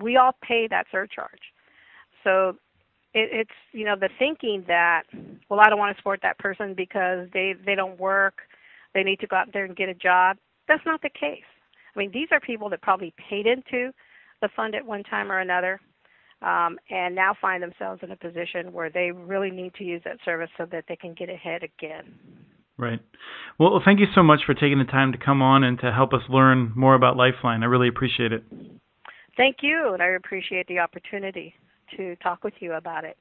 We 0.00 0.16
all 0.16 0.32
pay 0.42 0.66
that 0.68 0.86
surcharge. 0.90 1.52
So 2.24 2.56
it, 3.14 3.30
it's 3.32 3.50
you 3.72 3.84
know 3.84 3.96
the 3.98 4.10
thinking 4.18 4.64
that 4.68 5.04
well 5.48 5.60
I 5.60 5.70
don't 5.70 5.78
want 5.78 5.96
to 5.96 6.00
support 6.00 6.20
that 6.22 6.38
person 6.38 6.74
because 6.74 7.28
they 7.32 7.54
they 7.64 7.74
don't 7.74 7.98
work, 7.98 8.40
they 8.94 9.02
need 9.02 9.20
to 9.20 9.26
go 9.26 9.36
out 9.36 9.52
there 9.52 9.64
and 9.64 9.74
get 9.74 9.88
a 9.88 9.94
job. 9.94 10.36
That's 10.68 10.84
not 10.84 11.00
the 11.00 11.10
case. 11.10 11.44
I 11.96 11.98
mean 11.98 12.10
these 12.12 12.28
are 12.30 12.40
people 12.40 12.68
that 12.70 12.82
probably 12.82 13.14
paid 13.30 13.46
into 13.46 13.92
the 14.42 14.48
fund 14.54 14.74
at 14.74 14.84
one 14.84 15.02
time 15.02 15.32
or 15.32 15.38
another, 15.38 15.80
um, 16.42 16.78
and 16.90 17.14
now 17.14 17.34
find 17.40 17.62
themselves 17.62 18.02
in 18.02 18.10
a 18.10 18.16
position 18.16 18.72
where 18.72 18.90
they 18.90 19.10
really 19.10 19.50
need 19.50 19.74
to 19.74 19.84
use 19.84 20.02
that 20.04 20.18
service 20.24 20.50
so 20.58 20.66
that 20.70 20.84
they 20.88 20.96
can 20.96 21.14
get 21.14 21.30
ahead 21.30 21.62
again. 21.62 22.14
Right. 22.78 23.00
Well, 23.58 23.80
thank 23.82 24.00
you 24.00 24.06
so 24.14 24.22
much 24.22 24.40
for 24.44 24.52
taking 24.52 24.78
the 24.78 24.84
time 24.84 25.12
to 25.12 25.18
come 25.18 25.40
on 25.40 25.64
and 25.64 25.78
to 25.80 25.90
help 25.90 26.12
us 26.12 26.20
learn 26.28 26.72
more 26.76 26.94
about 26.94 27.16
Lifeline. 27.16 27.62
I 27.62 27.66
really 27.66 27.88
appreciate 27.88 28.32
it. 28.32 28.44
Thank 29.36 29.56
you, 29.62 29.92
and 29.94 30.02
I 30.02 30.08
appreciate 30.08 30.66
the 30.66 30.78
opportunity 30.78 31.54
to 31.96 32.16
talk 32.16 32.44
with 32.44 32.54
you 32.60 32.74
about 32.74 33.04
it. 33.04 33.16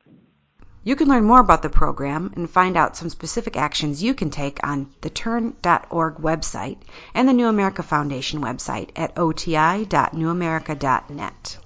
You 0.86 0.96
can 0.96 1.10
learn 1.10 1.26
more 1.26 1.40
about 1.40 1.64
the 1.64 1.70
program 1.70 2.32
and 2.36 2.48
find 2.48 2.78
out 2.78 2.96
some 2.96 3.10
specific 3.10 3.58
actions 3.58 4.04
you 4.04 4.14
can 4.14 4.30
take 4.30 4.60
on 4.64 4.92
the 5.02 5.10
turn.org 5.10 6.18
website 6.18 6.78
and 7.16 7.28
the 7.28 7.34
New 7.34 7.48
America 7.48 7.82
Foundation 7.82 8.40
website 8.40 8.92
at 8.96 9.18
oti.newamerica.net. 9.18 11.58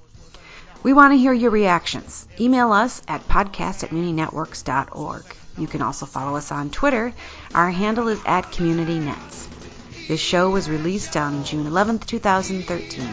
We 0.84 0.94
want 0.94 1.12
to 1.12 1.18
hear 1.18 1.34
your 1.34 1.52
reactions. 1.52 2.26
Email 2.40 2.72
us 2.72 3.02
at 3.10 3.28
podcast 3.28 3.84
at 3.84 3.90
muninetworks.org. 3.90 5.26
You 5.58 5.68
can 5.68 5.82
also 5.82 6.06
follow 6.06 6.38
us 6.38 6.54
on 6.54 6.70
Twitter. 6.70 7.12
Our 7.54 7.70
handle 7.70 8.08
is 8.08 8.22
at 8.26 8.46
CommunityNets. 8.46 9.59
This 10.10 10.20
show 10.20 10.50
was 10.50 10.68
released 10.68 11.16
on 11.16 11.44
June 11.44 11.68
11, 11.68 12.00
2013. 12.00 13.08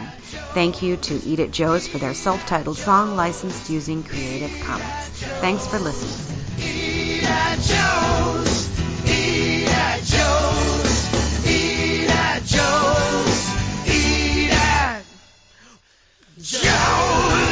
Thank 0.54 0.80
you 0.80 0.96
to 0.96 1.14
Eat 1.26 1.40
at 1.40 1.50
Joe's 1.50 1.86
for 1.86 1.98
their 1.98 2.14
self-titled 2.14 2.78
song 2.78 3.16
licensed 3.16 3.68
using 3.68 4.02
Creative 4.02 4.50
Commons. 4.62 5.08
Thanks 5.42 5.66
for 5.66 5.78
listening. 5.78 6.38
Eat 6.58 7.22
at 7.22 7.56
Joe's. 7.56 8.80
Eat 9.10 9.68
at 9.68 10.04
Joe's. 10.04 11.46
Eat 11.46 12.08
at 12.08 12.42
Joe's. 12.46 13.86
Eat 13.86 14.52
at 14.52 15.04
Joe's. 16.40 17.45